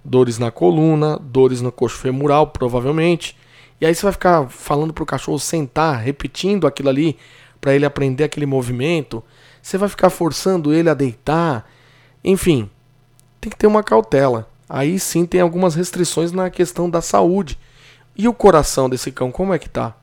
[0.05, 3.37] Dores na coluna, dores no coxo femoral, provavelmente.
[3.81, 7.17] E aí você vai ficar falando para o cachorro sentar, repetindo aquilo ali
[7.61, 9.25] para ele aprender aquele movimento,
[9.63, 11.67] você vai ficar forçando ele a deitar.
[12.23, 12.69] Enfim,
[13.41, 14.47] tem que ter uma cautela.
[14.69, 17.59] Aí sim tem algumas restrições na questão da saúde.
[18.17, 19.95] E o coração desse cão, como é que tá?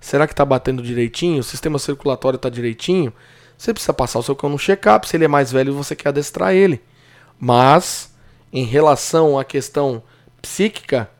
[0.00, 1.40] Será que tá batendo direitinho?
[1.40, 3.12] O sistema circulatório tá direitinho?
[3.56, 5.08] Você precisa passar o seu cão no check-up.
[5.08, 6.80] Se ele é mais velho, você quer adestrar ele.
[7.38, 8.14] Mas,
[8.52, 10.02] em relação à questão
[10.40, 11.10] psíquica,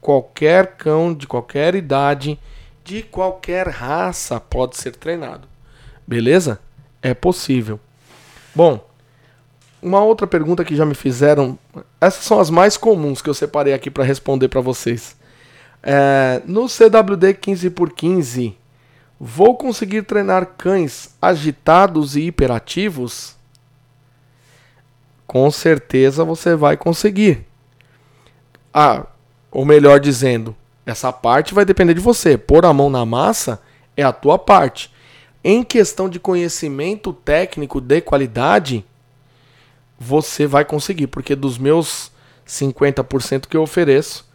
[0.00, 2.38] qualquer cão de qualquer idade
[2.84, 5.48] de qualquer raça pode ser treinado.
[6.06, 6.60] Beleza?
[7.02, 7.80] É possível.
[8.54, 8.88] Bom,
[9.82, 11.58] uma outra pergunta que já me fizeram,
[12.00, 15.15] essas são as mais comuns que eu separei aqui para responder para vocês.
[15.88, 18.54] É, no CWD 15x15,
[19.20, 23.36] vou conseguir treinar cães agitados e hiperativos?
[25.28, 27.46] Com certeza você vai conseguir.
[28.74, 29.06] Ah,
[29.48, 32.36] ou melhor dizendo, essa parte vai depender de você.
[32.36, 33.62] Pôr a mão na massa
[33.96, 34.92] é a tua parte.
[35.44, 38.84] Em questão de conhecimento técnico de qualidade,
[39.96, 42.10] você vai conseguir, porque dos meus
[42.44, 44.25] 50% que eu ofereço,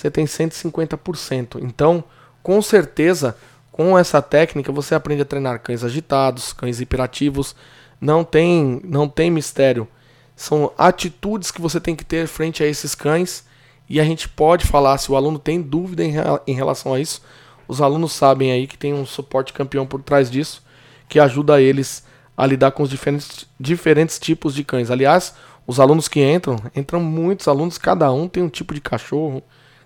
[0.00, 1.62] você tem 150%.
[1.62, 2.02] Então,
[2.42, 3.36] com certeza,
[3.70, 7.54] com essa técnica você aprende a treinar cães agitados, cães hiperativos.
[8.00, 9.86] Não tem, não tem mistério.
[10.34, 13.44] São atitudes que você tem que ter frente a esses cães
[13.86, 16.14] e a gente pode falar, se o aluno tem dúvida em,
[16.46, 17.20] em relação a isso,
[17.68, 20.62] os alunos sabem aí que tem um suporte campeão por trás disso,
[21.08, 24.90] que ajuda eles a lidar com os diferentes, diferentes tipos de cães.
[24.90, 25.34] Aliás,
[25.66, 29.42] os alunos que entram, entram muitos alunos, cada um tem um tipo de cachorro,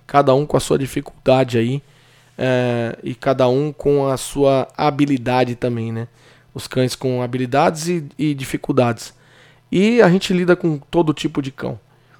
[0.06, 1.82] cada um com a sua dificuldade aí,
[2.36, 6.08] é, e cada um com a sua habilidade também, né?
[6.52, 9.14] Os cães com habilidades e, e dificuldades.
[9.70, 11.78] E a gente lida com todo tipo de cão.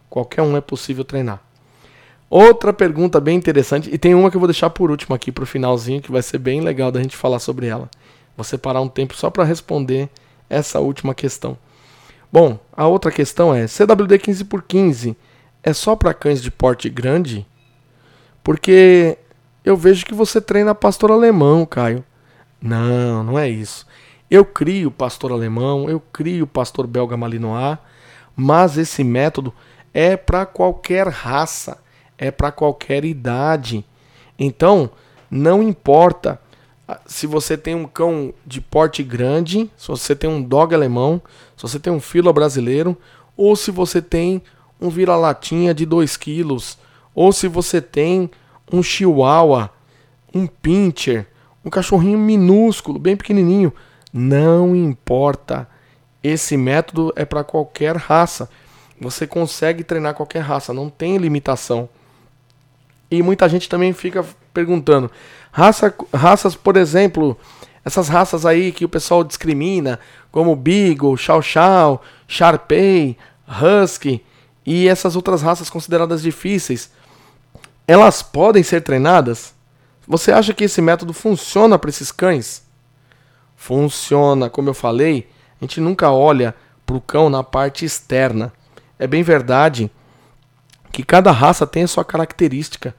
[0.08, 1.40] Qualquer um é possível treinar.
[2.30, 5.44] Outra pergunta bem interessante, e tem uma que eu vou deixar por último aqui para
[5.44, 7.88] o finalzinho, que vai ser bem legal da gente falar sobre ela.
[8.36, 10.08] Vou separar um tempo só para responder
[10.48, 11.56] essa última questão.
[12.32, 15.16] Bom, a outra questão é: CWD 15 por 15
[15.62, 17.46] é só para cães de porte grande?
[18.44, 19.18] Porque
[19.64, 22.04] eu vejo que você treina pastor alemão, Caio.
[22.62, 23.84] Não, não é isso.
[24.30, 27.78] Eu crio pastor alemão, eu crio pastor belga malinois,
[28.36, 29.52] mas esse método
[29.92, 31.82] é para qualquer raça
[32.18, 33.84] é para qualquer idade.
[34.38, 34.90] Então,
[35.30, 36.40] não importa
[36.86, 41.20] ah, se você tem um cão de porte grande, se você tem um dog alemão,
[41.56, 42.96] se você tem um filo brasileiro,
[43.36, 44.42] ou se você tem
[44.80, 46.78] um vira-latinha de 2 quilos,
[47.14, 48.30] ou se você tem
[48.72, 49.70] um chihuahua,
[50.34, 51.26] um pincher,
[51.64, 53.72] um cachorrinho minúsculo, bem pequenininho,
[54.12, 55.68] não importa.
[56.22, 58.48] Esse método é para qualquer raça.
[59.00, 61.88] Você consegue treinar qualquer raça, não tem limitação.
[63.10, 65.10] E muita gente também fica perguntando:
[65.52, 67.36] raça, raças, por exemplo,
[67.84, 70.00] essas raças aí que o pessoal discrimina,
[70.32, 74.24] como Beagle, Chow Chow, Sharpei, Husky
[74.64, 76.90] e essas outras raças consideradas difíceis,
[77.86, 79.54] elas podem ser treinadas?
[80.06, 82.64] Você acha que esse método funciona para esses cães?
[83.56, 85.28] Funciona, como eu falei,
[85.60, 86.54] a gente nunca olha
[86.84, 88.52] para o cão na parte externa.
[88.98, 89.90] É bem verdade
[90.92, 92.94] que cada raça tem a sua característica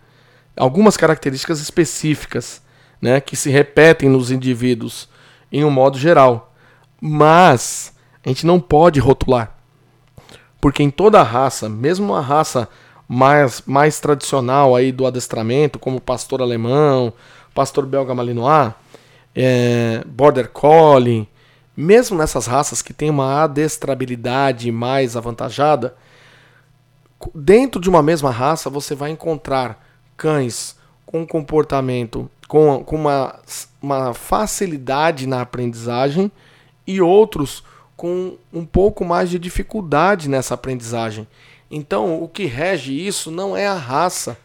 [0.56, 2.62] algumas características específicas,
[3.02, 5.10] né, que se repetem nos indivíduos
[5.52, 6.54] em um modo geral.
[7.00, 7.94] Mas
[8.26, 9.56] a gente não pode rotular.
[10.62, 12.68] Porque em toda raça, mesmo a raça
[13.08, 17.14] mais, mais tradicional aí do adestramento, como pastor alemão,
[17.54, 18.74] pastor belga malinois,
[19.36, 21.28] é, border collie,
[21.76, 25.96] mesmo nessas raças que têm uma adestrabilidade mais avantajada,
[27.34, 29.84] dentro de uma mesma raça, você vai encontrar
[30.16, 30.76] cães
[31.06, 33.40] com comportamento, com, com uma,
[33.82, 36.32] uma facilidade na aprendizagem
[36.86, 37.64] e outros
[37.96, 41.28] com um pouco mais de dificuldade nessa aprendizagem.
[41.78, 44.38] Então, o que rege isso não é a raça.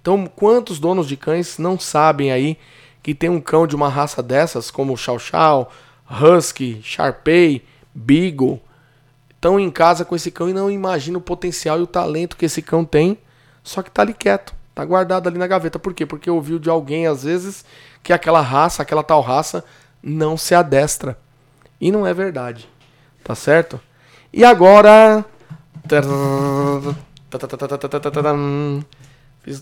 [0.00, 2.56] Então, quantos donos de cães não sabem aí
[3.02, 5.70] que tem um cão de uma raça dessas, como Chow Chow,
[6.10, 7.62] Husky, Sharpei,
[7.94, 8.58] Beagle,
[9.28, 12.46] estão em casa com esse cão e não imaginam o potencial e o talento que
[12.46, 13.18] esse cão tem,
[13.62, 15.78] só que tá ali quieto, tá guardado ali na gaveta.
[15.78, 16.06] Por quê?
[16.06, 17.62] Porque ouviu de alguém às vezes
[18.02, 19.62] que aquela raça, aquela tal raça
[20.02, 21.18] não se adestra.
[21.78, 22.66] E não é verdade.
[23.22, 23.78] Tá certo?
[24.32, 25.26] E agora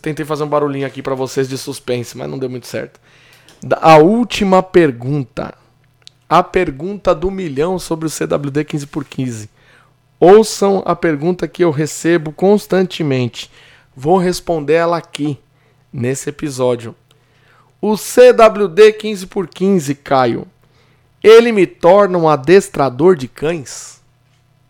[0.02, 3.00] Tentei fazer um barulhinho aqui para vocês de suspense, mas não deu muito certo.
[3.80, 5.54] A última pergunta.
[6.28, 9.48] A pergunta do milhão sobre o CWD 15x15.
[10.20, 13.50] Ouçam a pergunta que eu recebo constantemente.
[13.96, 15.38] Vou responder ela aqui,
[15.92, 16.94] nesse episódio.
[17.80, 20.46] O CWD 15x15, Caio,
[21.22, 24.02] ele me torna um adestrador de cães?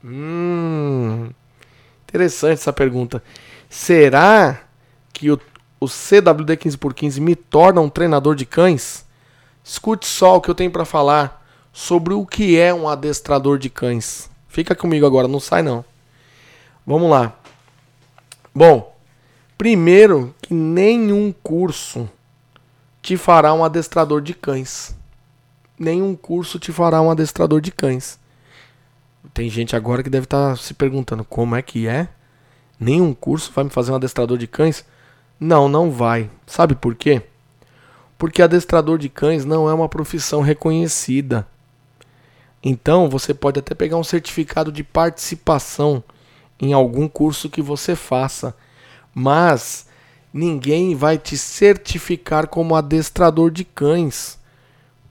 [0.05, 1.31] Hum,
[2.09, 3.23] interessante essa pergunta.
[3.69, 4.63] Será
[5.13, 5.39] que o,
[5.79, 9.05] o CWD 15x15 me torna um treinador de cães?
[9.63, 13.69] Escute só o que eu tenho para falar sobre o que é um adestrador de
[13.69, 14.31] cães.
[14.49, 15.85] Fica comigo agora, não sai não.
[16.87, 17.35] Vamos lá.
[18.55, 18.97] Bom,
[19.59, 22.09] primeiro que nenhum curso
[23.03, 24.97] te fará um adestrador de cães.
[25.79, 28.19] Nenhum curso te fará um adestrador de cães.
[29.35, 32.09] Tem gente agora que deve estar tá se perguntando como é que é?
[32.79, 34.85] Nenhum curso vai me fazer um adestrador de cães?
[35.39, 36.31] Não, não vai.
[36.47, 37.23] Sabe por quê?
[38.17, 41.47] Porque adestrador de cães não é uma profissão reconhecida.
[42.63, 46.03] Então, você pode até pegar um certificado de participação
[46.61, 48.57] em algum curso que você faça,
[49.15, 49.87] mas
[50.33, 54.39] ninguém vai te certificar como adestrador de cães,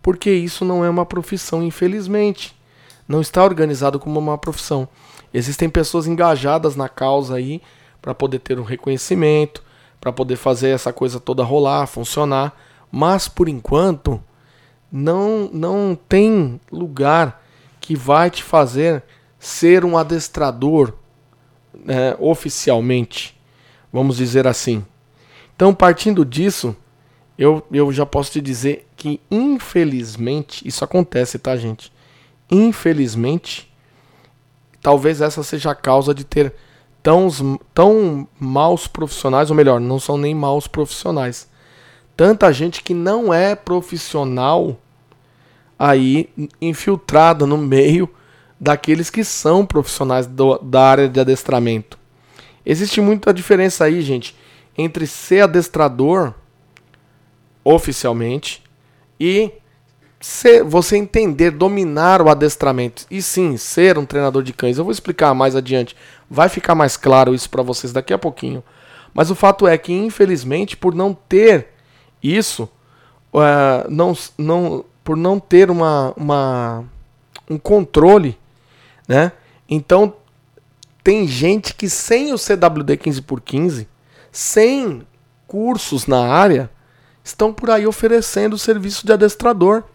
[0.01, 2.56] porque isso não é uma profissão, infelizmente.
[3.07, 4.87] Não está organizado como uma profissão.
[5.33, 7.61] Existem pessoas engajadas na causa aí
[8.01, 9.63] para poder ter um reconhecimento,
[9.99, 12.55] para poder fazer essa coisa toda rolar, funcionar,
[12.91, 14.21] mas por enquanto
[14.91, 17.43] não, não tem lugar
[17.79, 19.03] que vai te fazer
[19.39, 20.93] ser um adestrador
[21.73, 23.39] né, oficialmente,
[23.91, 24.85] vamos dizer assim.
[25.55, 26.75] Então, partindo disso,
[27.37, 31.91] eu, eu já posso te dizer que, infelizmente, isso acontece, tá, gente?
[32.49, 33.71] Infelizmente,
[34.81, 36.53] talvez essa seja a causa de ter
[37.03, 37.29] tão,
[37.73, 41.47] tão maus profissionais, ou melhor, não são nem maus profissionais
[42.17, 44.75] tanta gente que não é profissional
[45.77, 46.27] aí
[46.59, 48.09] infiltrada no meio
[48.59, 51.99] daqueles que são profissionais do, da área de adestramento.
[52.65, 54.35] Existe muita diferença aí, gente,
[54.75, 56.33] entre ser adestrador
[57.63, 58.63] oficialmente
[59.19, 59.51] e
[60.27, 64.77] ser, você entender, dominar o adestramento e sim ser um treinador de cães.
[64.77, 65.95] Eu vou explicar mais adiante.
[66.29, 68.61] Vai ficar mais claro isso para vocês daqui a pouquinho.
[69.13, 71.69] Mas o fato é que, infelizmente, por não ter
[72.21, 72.69] isso,
[73.33, 76.83] uh, não, não, por não ter uma, uma,
[77.49, 78.37] um controle,
[79.07, 79.31] né?
[79.69, 80.13] Então,
[81.01, 83.87] tem gente que sem o CWD 15x15,
[84.29, 85.07] sem
[85.47, 86.69] cursos na área,
[87.23, 89.85] estão por aí oferecendo serviço de adestrador.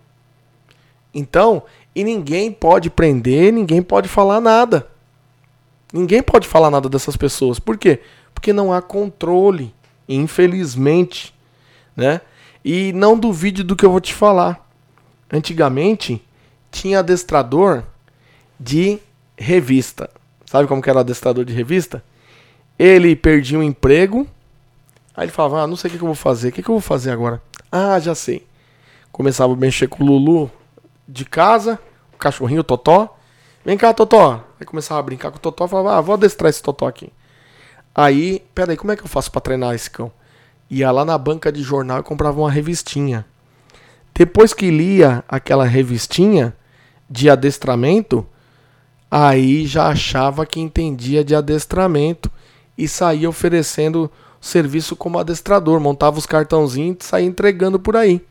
[1.15, 1.63] Então,
[1.95, 4.87] e ninguém pode prender, ninguém pode falar nada.
[5.93, 7.59] Ninguém pode falar nada dessas pessoas.
[7.59, 8.01] Por quê?
[8.35, 9.75] Porque não há controle,
[10.09, 11.35] infelizmente
[11.97, 12.21] né?
[12.65, 14.69] E não duvide do que eu vou te falar.
[15.33, 16.23] Antigamente
[16.71, 17.85] tinha adestrador
[18.59, 18.99] de
[19.37, 20.11] revista.
[20.47, 22.03] Sabe como que era o adestrador de revista?
[22.79, 24.27] Ele perdia um emprego,
[25.15, 26.81] aí ele falava: ah, não sei o que, eu vou fazer, o que eu vou
[26.81, 27.43] fazer agora?
[27.71, 28.47] Ah, já sei.
[29.11, 30.51] Começava a mexer com o Lulu
[31.07, 31.79] de casa,
[32.13, 33.17] o cachorrinho, o Totó.
[33.65, 34.45] Vem cá, Totó.
[34.59, 37.13] Aí começava a brincar com o Totó, falava: ah, vou adestrar esse Totó aqui.
[37.95, 40.11] Aí, peraí, como é que eu faço para treinar esse cão?
[40.73, 43.27] ia lá na banca de jornal e comprava uma revistinha.
[44.15, 46.57] Depois que lia aquela revistinha
[47.11, 48.27] de adestramento,
[49.11, 52.31] aí já achava que entendia de adestramento
[52.77, 58.25] e saía oferecendo serviço como adestrador, montava os cartãozinhos e saía entregando por aí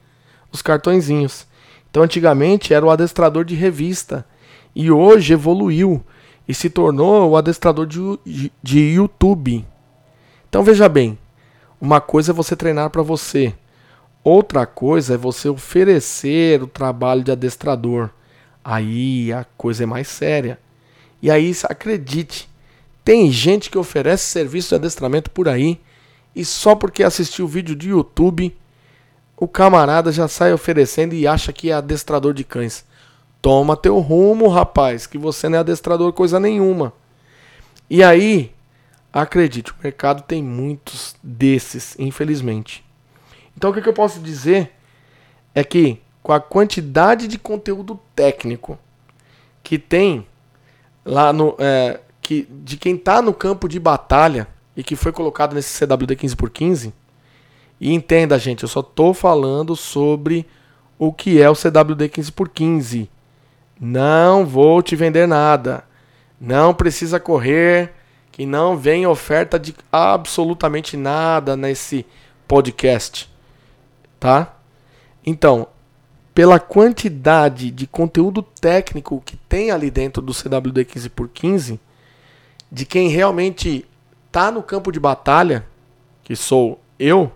[0.52, 1.46] os cartõezinhos.
[1.92, 4.26] Então antigamente era o adestrador de revista
[4.74, 6.04] e hoje evoluiu
[6.48, 9.66] e se tornou o adestrador de, de YouTube.
[10.50, 11.20] Então veja bem,
[11.80, 13.54] uma coisa é você treinar para você,
[14.24, 18.10] outra coisa é você oferecer o trabalho de adestrador.
[18.64, 20.60] Aí a coisa é mais séria.
[21.22, 22.50] E aí, acredite,
[23.04, 25.80] Tem gente que oferece serviço de adestramento por aí
[26.36, 28.56] e só porque assistiu o vídeo de YouTube,
[29.42, 32.86] o camarada já sai oferecendo e acha que é adestrador de cães.
[33.42, 36.94] Toma teu rumo, rapaz, que você não é adestrador coisa nenhuma.
[37.90, 38.54] E aí,
[39.12, 42.86] acredite, o mercado tem muitos desses, infelizmente.
[43.58, 44.74] Então o que, eu posso dizer
[45.56, 48.78] é que com a quantidade de conteúdo técnico
[49.64, 50.24] que tem
[51.04, 51.56] lá no.
[51.58, 56.16] É, que, de quem está no campo de batalha e que foi colocado nesse CWD
[56.16, 56.94] 15x15.
[57.82, 60.46] E entenda, gente, eu só estou falando sobre
[61.00, 63.10] o que é o CWD 15x15.
[63.80, 65.84] Não vou te vender nada.
[66.40, 67.92] Não precisa correr,
[68.32, 72.06] que não vem oferta de absolutamente nada nesse
[72.48, 73.28] podcast.
[74.20, 74.56] Tá?
[75.26, 75.66] Então,
[76.36, 81.80] pela quantidade de conteúdo técnico que tem ali dentro do CWD 15x15,
[82.72, 83.88] de quem realmente
[84.28, 85.66] está no campo de batalha,
[86.24, 87.32] que sou eu,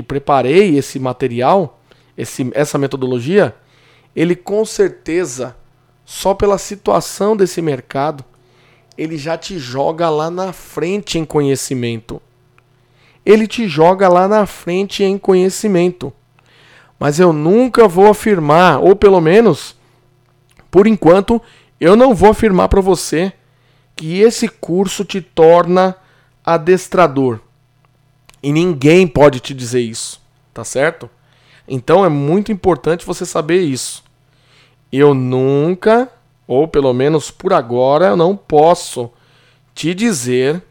[0.00, 1.78] que preparei esse material,
[2.16, 3.54] esse, essa metodologia,
[4.16, 5.54] ele com certeza,
[6.06, 8.24] só pela situação desse mercado,
[8.96, 12.20] ele já te joga lá na frente em conhecimento.
[13.24, 16.10] Ele te joga lá na frente em conhecimento.
[16.98, 19.76] Mas eu nunca vou afirmar, ou pelo menos,
[20.70, 21.40] por enquanto,
[21.78, 23.32] eu não vou afirmar para você
[23.94, 25.94] que esse curso te torna
[26.44, 27.40] adestrador.
[28.42, 30.20] E ninguém pode te dizer isso,
[30.52, 31.10] tá certo?
[31.68, 34.02] Então é muito importante você saber isso.
[34.92, 36.08] Eu nunca,
[36.46, 39.10] ou pelo menos por agora, eu não posso
[39.74, 40.62] te dizer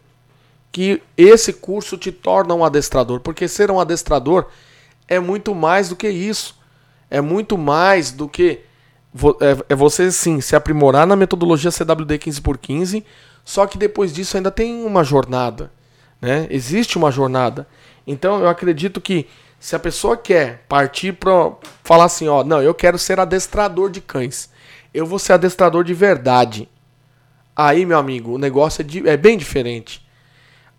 [0.72, 4.47] que esse curso te torna um adestrador, porque ser um adestrador
[5.07, 6.57] é muito mais do que isso.
[7.09, 8.59] É muito mais do que
[9.41, 13.03] é, é você sim se aprimorar na metodologia CWD 15x15,
[13.43, 15.72] só que depois disso ainda tem uma jornada,
[16.22, 16.47] né?
[16.49, 17.67] Existe uma jornada.
[18.05, 19.28] Então eu acredito que
[19.59, 21.51] se a pessoa quer partir para
[21.84, 24.49] falar assim, ó, não, eu quero ser adestrador de cães.
[24.93, 26.70] Eu vou ser adestrador de verdade.
[27.55, 30.07] Aí, meu amigo, o negócio é, de, é bem diferente.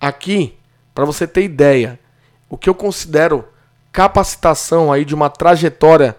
[0.01, 0.57] Aqui,
[0.95, 2.01] para você ter ideia,
[2.49, 3.47] o que eu considero
[3.93, 6.17] capacitação aí de uma trajetória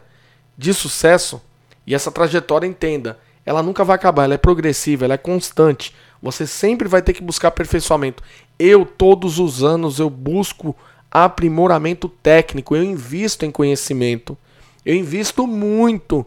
[0.57, 1.41] de sucesso,
[1.85, 5.95] e essa trajetória entenda, ela nunca vai acabar, ela é progressiva, ela é constante.
[6.21, 8.21] Você sempre vai ter que buscar aperfeiçoamento.
[8.63, 10.75] Eu todos os anos eu busco
[11.09, 14.37] aprimoramento técnico, eu invisto em conhecimento.
[14.85, 16.23] Eu invisto muito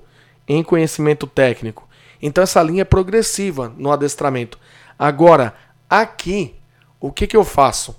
[0.49, 1.89] em conhecimento técnico.
[2.21, 4.59] Então essa linha é progressiva no adestramento.
[4.99, 5.55] Agora,
[5.89, 6.57] aqui,
[6.99, 7.95] o que, que eu faço?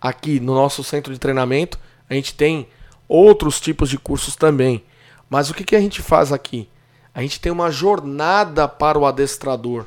[0.00, 2.66] Aqui no nosso centro de treinamento, a gente tem
[3.06, 4.82] outros tipos de cursos também.
[5.28, 6.66] Mas o que, que a gente faz aqui?
[7.14, 9.84] A gente tem uma jornada para o adestrador.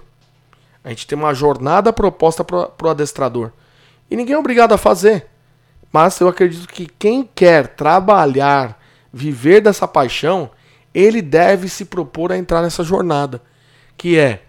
[0.84, 3.52] A gente tem uma jornada proposta para o adestrador.
[4.14, 5.26] E ninguém é obrigado a fazer.
[5.92, 8.80] Mas eu acredito que quem quer trabalhar,
[9.12, 10.52] viver dessa paixão,
[10.94, 13.42] ele deve se propor a entrar nessa jornada.
[13.98, 14.44] Que é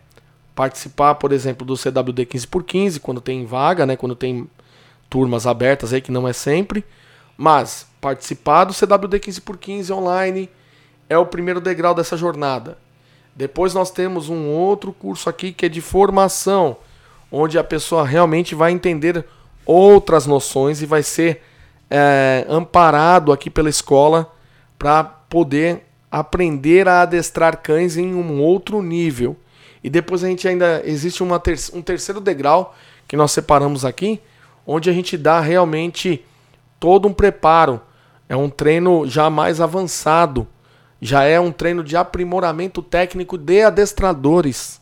[0.55, 4.47] participar, por exemplo, do CWD 15x15, quando tem vaga, né, quando tem
[5.11, 6.85] turmas abertas aí, que não é sempre
[7.37, 10.49] mas participar do CWD 15x15 online
[11.09, 12.79] é o primeiro degrau dessa jornada.
[13.35, 16.77] Depois nós temos um outro curso aqui que é de formação,
[17.31, 19.25] onde a pessoa realmente vai entender
[19.67, 21.43] outras noções e vai ser
[21.91, 24.33] é, amparado aqui pela escola
[24.79, 29.37] para poder aprender a adestrar cães em um outro nível.
[29.83, 32.75] E depois a gente ainda existe uma ter um terceiro degrau
[33.07, 34.21] que nós separamos aqui,
[34.67, 36.25] onde a gente dá realmente
[36.81, 37.81] todo um preparo.
[38.29, 40.47] É um treino já mais avançado.
[41.01, 44.81] Já é um treino de aprimoramento técnico de adestradores.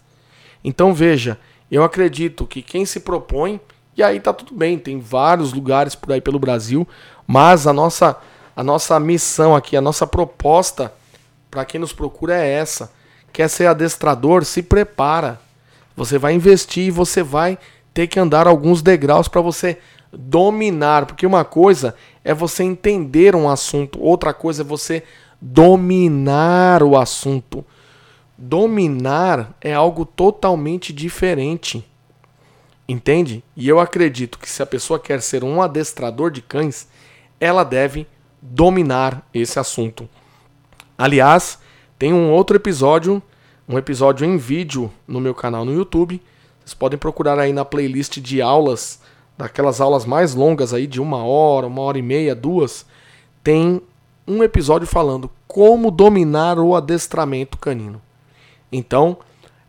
[0.63, 1.39] Então veja,
[1.71, 3.61] eu acredito que quem se propõe,
[3.97, 6.87] e aí tá tudo bem, tem vários lugares por aí pelo Brasil,
[7.27, 8.19] mas a nossa
[8.55, 10.93] a nossa missão aqui, a nossa proposta
[11.51, 12.93] para quem nos procura é essa.
[13.33, 14.45] Quer ser adestrador?
[14.45, 15.41] Se prepara.
[15.97, 17.59] Você vai investir e você vai
[17.95, 19.79] ter que andar alguns degraus para você
[20.13, 25.03] dominar, porque uma coisa é você entender um assunto, outra coisa é você
[25.41, 27.65] dominar o assunto.
[28.37, 31.85] Dominar é algo totalmente diferente.
[32.89, 33.45] Entende?
[33.57, 36.89] E eu acredito que se a pessoa quer ser um adestrador de cães,
[37.41, 38.07] ela deve
[38.41, 40.09] dominar esse assunto.
[40.99, 41.59] Aliás,
[41.99, 43.23] tem um outro episódio,
[43.69, 46.21] um episódio em vídeo no meu canal no YouTube.
[46.61, 49.01] Vocês podem procurar aí na playlist de aulas
[49.37, 52.87] daquelas aulas mais longas aí de uma hora, uma hora e meia, duas,
[53.43, 53.81] tem
[54.27, 58.01] um episódio falando como dominar o adestramento canino.
[58.71, 59.19] Então,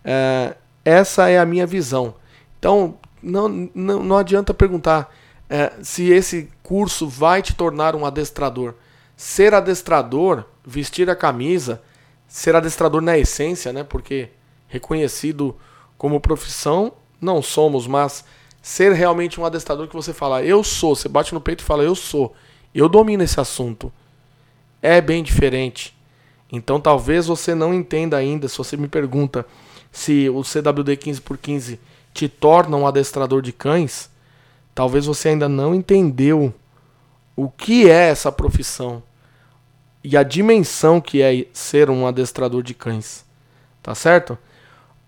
[0.04, 2.14] é, essa é a minha visão.
[2.60, 5.14] Então, não, não, não adianta perguntar
[5.50, 8.76] é, se esse curso vai te tornar um adestrador.
[9.16, 11.82] Ser adestrador, vestir a camisa,
[12.28, 13.84] ser adestrador na essência, né?
[13.84, 14.30] Porque
[14.68, 15.56] reconhecido
[15.98, 18.26] como profissão não somos, mas
[18.62, 21.84] ser realmente um adestrador que você fala, eu sou, você bate no peito e fala,
[21.84, 22.34] eu sou,
[22.74, 23.92] eu domino esse assunto.
[24.82, 25.96] É bem diferente.
[26.52, 29.46] Então talvez você não entenda ainda, se você me pergunta
[29.92, 31.78] se o CWD 15x15
[32.14, 34.10] te torna um adestrador de cães,
[34.76, 36.54] talvez você ainda não entendeu
[37.36, 39.02] o que é essa profissão
[40.04, 43.26] e a dimensão que é ser um adestrador de cães.
[43.82, 44.38] Tá certo?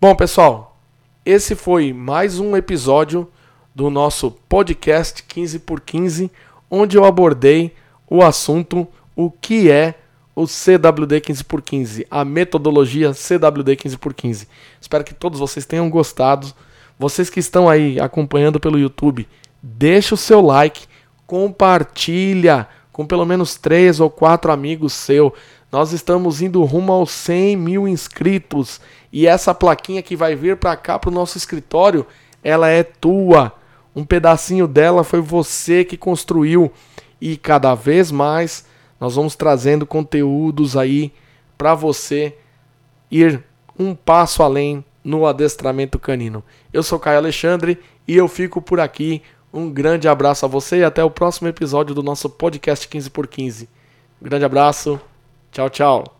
[0.02, 0.78] Bom, pessoal,
[1.26, 3.30] esse foi mais um episódio
[3.74, 6.32] do nosso podcast 15 por 15,
[6.70, 7.76] onde eu abordei
[8.08, 9.96] o assunto o que é
[10.36, 14.48] o CWD 15 por 15, a metodologia CWD 15 por 15.
[14.82, 16.54] Espero que todos vocês tenham gostado.
[16.98, 19.28] Vocês que estão aí acompanhando pelo YouTube,
[19.62, 20.88] deixa o seu like,
[21.28, 25.34] compartilha com pelo menos três ou quatro amigos seu.
[25.70, 28.80] Nós estamos indo rumo aos 100 mil inscritos
[29.12, 32.06] e essa plaquinha que vai vir para cá para o nosso escritório,
[32.42, 33.52] ela é tua.
[33.94, 36.72] Um pedacinho dela foi você que construiu
[37.20, 38.66] e cada vez mais
[39.00, 41.12] nós vamos trazendo conteúdos aí
[41.58, 42.38] para você
[43.12, 43.44] ir
[43.78, 46.44] um passo além no adestramento canino.
[46.76, 49.22] Eu sou Caio Alexandre e eu fico por aqui.
[49.54, 53.70] Um grande abraço a você e até o próximo episódio do nosso podcast 15x15.
[54.22, 55.00] Um grande abraço.
[55.54, 56.15] Tchau, tchau.